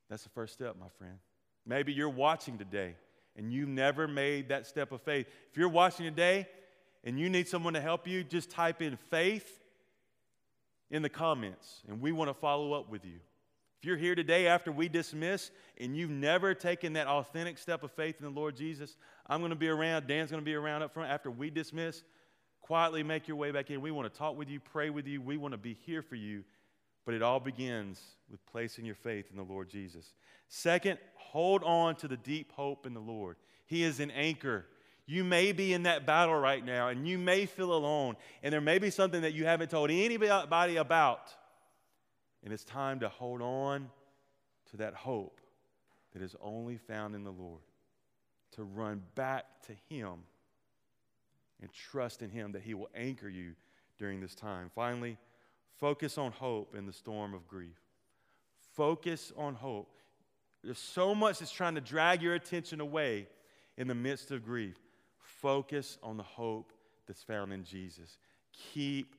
That's 0.09 0.23
the 0.23 0.29
first 0.29 0.53
step, 0.53 0.77
my 0.79 0.87
friend. 0.97 1.17
Maybe 1.65 1.91
you're 1.91 2.09
watching 2.09 2.57
today 2.57 2.95
and 3.35 3.51
you've 3.51 3.67
never 3.67 4.07
made 4.07 4.47
that 4.47 4.65
step 4.65 4.93
of 4.93 5.01
faith. 5.01 5.27
If 5.51 5.57
you're 5.57 5.67
watching 5.67 6.05
today 6.05 6.47
and 7.03 7.19
you 7.19 7.29
need 7.29 7.49
someone 7.49 7.73
to 7.73 7.81
help 7.81 8.07
you, 8.07 8.23
just 8.23 8.49
type 8.49 8.81
in 8.81 8.95
faith 8.95 9.59
in 10.89 11.01
the 11.01 11.09
comments 11.09 11.81
and 11.89 11.99
we 11.99 12.13
want 12.13 12.29
to 12.29 12.33
follow 12.33 12.71
up 12.71 12.89
with 12.89 13.03
you. 13.03 13.19
If 13.83 13.87
you're 13.87 13.97
here 13.97 14.15
today 14.15 14.47
after 14.47 14.71
we 14.71 14.87
dismiss 14.87 15.51
and 15.77 15.93
you've 15.93 16.09
never 16.09 16.53
taken 16.53 16.93
that 16.93 17.05
authentic 17.05 17.57
step 17.57 17.83
of 17.83 17.91
faith 17.91 18.15
in 18.17 18.23
the 18.23 18.31
Lord 18.31 18.55
Jesus, 18.55 18.95
I'm 19.27 19.41
going 19.41 19.49
to 19.49 19.57
be 19.57 19.67
around. 19.67 20.07
Dan's 20.07 20.31
going 20.31 20.41
to 20.41 20.45
be 20.45 20.55
around 20.55 20.83
up 20.83 20.93
front 20.93 21.11
after 21.11 21.29
we 21.29 21.49
dismiss. 21.49 22.01
Quietly 22.61 23.03
make 23.03 23.27
your 23.27 23.35
way 23.35 23.51
back 23.51 23.69
in. 23.71 23.81
We 23.81 23.91
want 23.91 24.09
to 24.09 24.17
talk 24.17 24.37
with 24.37 24.47
you, 24.47 24.61
pray 24.61 24.89
with 24.89 25.05
you. 25.05 25.21
We 25.21 25.35
want 25.35 25.51
to 25.51 25.57
be 25.57 25.73
here 25.73 26.01
for 26.01 26.15
you. 26.15 26.45
But 27.05 27.13
it 27.13 27.21
all 27.21 27.41
begins 27.41 27.99
with 28.31 28.39
placing 28.45 28.85
your 28.85 28.95
faith 28.95 29.25
in 29.29 29.35
the 29.35 29.43
Lord 29.43 29.67
Jesus. 29.69 30.13
Second, 30.47 30.97
hold 31.15 31.61
on 31.65 31.97
to 31.97 32.07
the 32.07 32.15
deep 32.15 32.53
hope 32.53 32.85
in 32.85 32.93
the 32.93 33.01
Lord. 33.01 33.35
He 33.65 33.83
is 33.83 33.99
an 33.99 34.11
anchor. 34.11 34.65
You 35.05 35.25
may 35.25 35.51
be 35.51 35.73
in 35.73 35.83
that 35.83 36.05
battle 36.05 36.35
right 36.35 36.63
now 36.63 36.87
and 36.87 37.05
you 37.05 37.17
may 37.17 37.45
feel 37.45 37.73
alone, 37.73 38.15
and 38.43 38.53
there 38.53 38.61
may 38.61 38.79
be 38.79 38.91
something 38.91 39.23
that 39.23 39.33
you 39.33 39.43
haven't 39.43 39.71
told 39.71 39.91
anybody 39.91 40.77
about. 40.77 41.33
And 42.43 42.51
it's 42.51 42.63
time 42.63 42.99
to 42.99 43.09
hold 43.09 43.41
on 43.41 43.89
to 44.71 44.77
that 44.77 44.93
hope 44.93 45.39
that 46.13 46.21
is 46.21 46.35
only 46.41 46.77
found 46.77 47.15
in 47.15 47.23
the 47.23 47.31
Lord, 47.31 47.61
to 48.51 48.63
run 48.63 49.01
back 49.15 49.45
to 49.67 49.73
Him 49.89 50.13
and 51.61 51.71
trust 51.71 52.21
in 52.21 52.29
Him 52.29 52.51
that 52.51 52.61
He 52.61 52.73
will 52.73 52.89
anchor 52.95 53.29
you 53.29 53.53
during 53.97 54.19
this 54.19 54.35
time. 54.35 54.69
Finally, 54.75 55.17
focus 55.79 56.17
on 56.17 56.31
hope 56.31 56.75
in 56.75 56.85
the 56.85 56.93
storm 56.93 57.33
of 57.33 57.47
grief. 57.47 57.79
Focus 58.75 59.31
on 59.37 59.55
hope. 59.55 60.01
There's 60.63 60.77
so 60.77 61.13
much 61.13 61.39
that's 61.39 61.51
trying 61.51 61.75
to 61.75 61.81
drag 61.81 62.21
your 62.21 62.35
attention 62.35 62.79
away 62.79 63.27
in 63.77 63.87
the 63.87 63.95
midst 63.95 64.31
of 64.31 64.45
grief. 64.45 64.77
Focus 65.17 65.97
on 66.03 66.17
the 66.17 66.23
hope 66.23 66.73
that's 67.07 67.23
found 67.23 67.51
in 67.51 67.63
Jesus. 67.63 68.17
Keep 68.73 69.15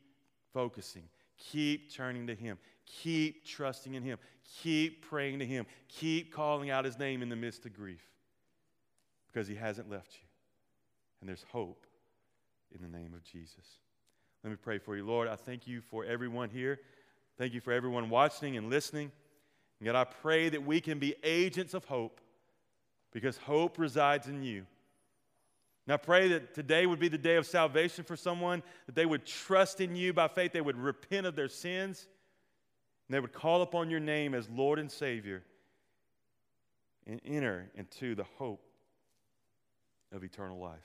focusing. 0.53 1.05
Keep 1.37 1.93
turning 1.93 2.27
to 2.29 2.35
Him. 2.35 2.59
Keep 2.87 3.47
trusting 3.47 3.95
in 3.95 4.03
Him. 4.03 4.19
Keep 4.63 5.09
praying 5.09 5.39
to 5.39 5.47
Him. 5.47 5.67
Keep 5.89 6.33
calling 6.33 6.71
out 6.71 6.85
His 6.85 6.99
name 6.99 7.23
in 7.23 7.29
the 7.29 7.37
midst 7.37 7.67
of 7.67 7.75
grief 7.75 8.05
because 9.29 9.49
He 9.49 9.55
hasn't 9.55 9.91
left 9.91 10.13
you. 10.15 10.27
And 11.21 11.29
there's 11.29 11.45
hope 11.51 11.87
in 12.75 12.83
the 12.83 12.99
name 12.99 13.15
of 13.15 13.25
Jesus. 13.25 13.79
Let 14.43 14.51
me 14.51 14.57
pray 14.57 14.79
for 14.79 14.97
you. 14.97 15.07
Lord, 15.07 15.29
I 15.29 15.37
thank 15.37 15.67
you 15.67 15.81
for 15.81 16.05
everyone 16.05 16.51
here. 16.51 16.81
Thank 17.39 17.55
you 17.55 17.61
for 17.61 17.73
everyone 17.73 18.11
watching 18.11 18.57
and 18.57 18.69
listening. 18.69 19.11
And 19.81 19.87
God, 19.87 19.97
I 19.97 20.05
pray 20.05 20.51
that 20.51 20.65
we 20.65 20.81
can 20.81 20.99
be 20.99 21.15
agents 21.25 21.75
of 21.75 21.85
hope 21.87 22.21
because 23.13 23.39
hope 23.39 23.79
resides 23.79 24.29
in 24.29 24.43
you. 24.43 24.67
Now, 25.87 25.97
pray 25.99 26.29
that 26.29 26.55
today 26.55 26.87
would 26.87 26.99
be 26.99 27.09
the 27.09 27.19
day 27.19 27.37
of 27.37 27.47
salvation 27.47 28.05
for 28.05 28.17
someone, 28.17 28.63
that 28.87 28.95
they 28.95 29.05
would 29.05 29.27
trust 29.27 29.81
in 29.81 29.95
you 29.95 30.13
by 30.13 30.29
faith, 30.29 30.53
they 30.53 30.61
would 30.61 30.79
repent 30.79 31.27
of 31.27 31.37
their 31.37 31.49
sins, 31.49 32.07
and 33.09 33.15
they 33.15 33.21
would 33.21 33.33
call 33.33 33.63
upon 33.63 33.91
your 33.91 34.01
name 34.01 34.35
as 34.35 34.49
Lord 34.49 34.79
and 34.79 34.91
Savior 34.91 35.43
and 37.07 37.21
enter 37.27 37.71
into 37.75 38.15
the 38.15 38.25
hope 38.39 38.65
of 40.13 40.25
eternal 40.25 40.59
life. 40.59 40.79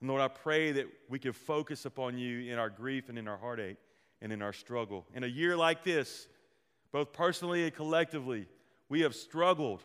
And 0.00 0.08
Lord, 0.08 0.22
I 0.22 0.28
pray 0.28 0.72
that 0.72 0.86
we 1.08 1.18
can 1.18 1.32
focus 1.32 1.84
upon 1.84 2.16
you 2.16 2.50
in 2.50 2.58
our 2.58 2.70
grief 2.70 3.08
and 3.08 3.18
in 3.18 3.28
our 3.28 3.36
heartache 3.36 3.76
and 4.22 4.32
in 4.32 4.40
our 4.40 4.52
struggle. 4.52 5.04
In 5.14 5.24
a 5.24 5.26
year 5.26 5.56
like 5.56 5.84
this, 5.84 6.26
both 6.90 7.12
personally 7.12 7.64
and 7.64 7.74
collectively, 7.74 8.46
we 8.88 9.02
have 9.02 9.14
struggled. 9.14 9.84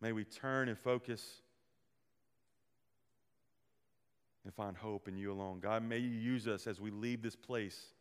May 0.00 0.12
we 0.12 0.24
turn 0.24 0.68
and 0.68 0.76
focus 0.76 1.42
and 4.44 4.52
find 4.52 4.76
hope 4.76 5.06
in 5.06 5.16
you 5.16 5.32
alone. 5.32 5.60
God, 5.60 5.82
may 5.84 5.98
you 5.98 6.10
use 6.10 6.48
us 6.48 6.66
as 6.66 6.80
we 6.80 6.90
leave 6.90 7.22
this 7.22 7.36
place 7.36 7.94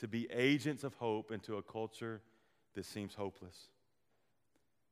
to 0.00 0.08
be 0.08 0.30
agents 0.30 0.84
of 0.84 0.94
hope 0.94 1.32
into 1.32 1.56
a 1.56 1.62
culture 1.62 2.20
that 2.74 2.84
seems 2.84 3.14
hopeless. 3.14 3.56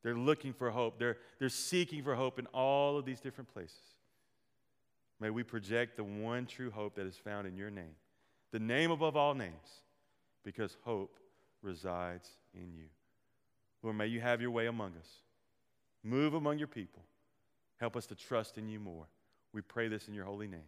They're 0.02 0.14
looking 0.14 0.52
for 0.52 0.70
hope, 0.70 0.98
they're, 0.98 1.16
they're 1.38 1.48
seeking 1.48 2.02
for 2.02 2.14
hope 2.14 2.38
in 2.38 2.46
all 2.46 2.98
of 2.98 3.04
these 3.04 3.20
different 3.20 3.52
places. 3.52 3.94
May 5.20 5.30
we 5.30 5.42
project 5.42 5.96
the 5.96 6.04
one 6.04 6.46
true 6.46 6.70
hope 6.70 6.96
that 6.96 7.06
is 7.06 7.16
found 7.16 7.46
in 7.46 7.56
your 7.56 7.70
name, 7.70 7.96
the 8.52 8.58
name 8.58 8.90
above 8.90 9.16
all 9.16 9.34
names, 9.34 9.82
because 10.44 10.76
hope 10.82 11.18
resides 11.62 12.28
in 12.54 12.72
you. 12.74 12.84
Lord, 13.82 13.96
may 13.96 14.06
you 14.06 14.20
have 14.20 14.40
your 14.40 14.50
way 14.50 14.66
among 14.66 14.92
us. 14.98 15.08
Move 16.02 16.34
among 16.34 16.58
your 16.58 16.68
people. 16.68 17.02
Help 17.78 17.96
us 17.96 18.06
to 18.06 18.14
trust 18.14 18.58
in 18.58 18.68
you 18.68 18.78
more. 18.78 19.06
We 19.52 19.62
pray 19.62 19.88
this 19.88 20.08
in 20.08 20.14
your 20.14 20.24
holy 20.24 20.48
name. 20.48 20.60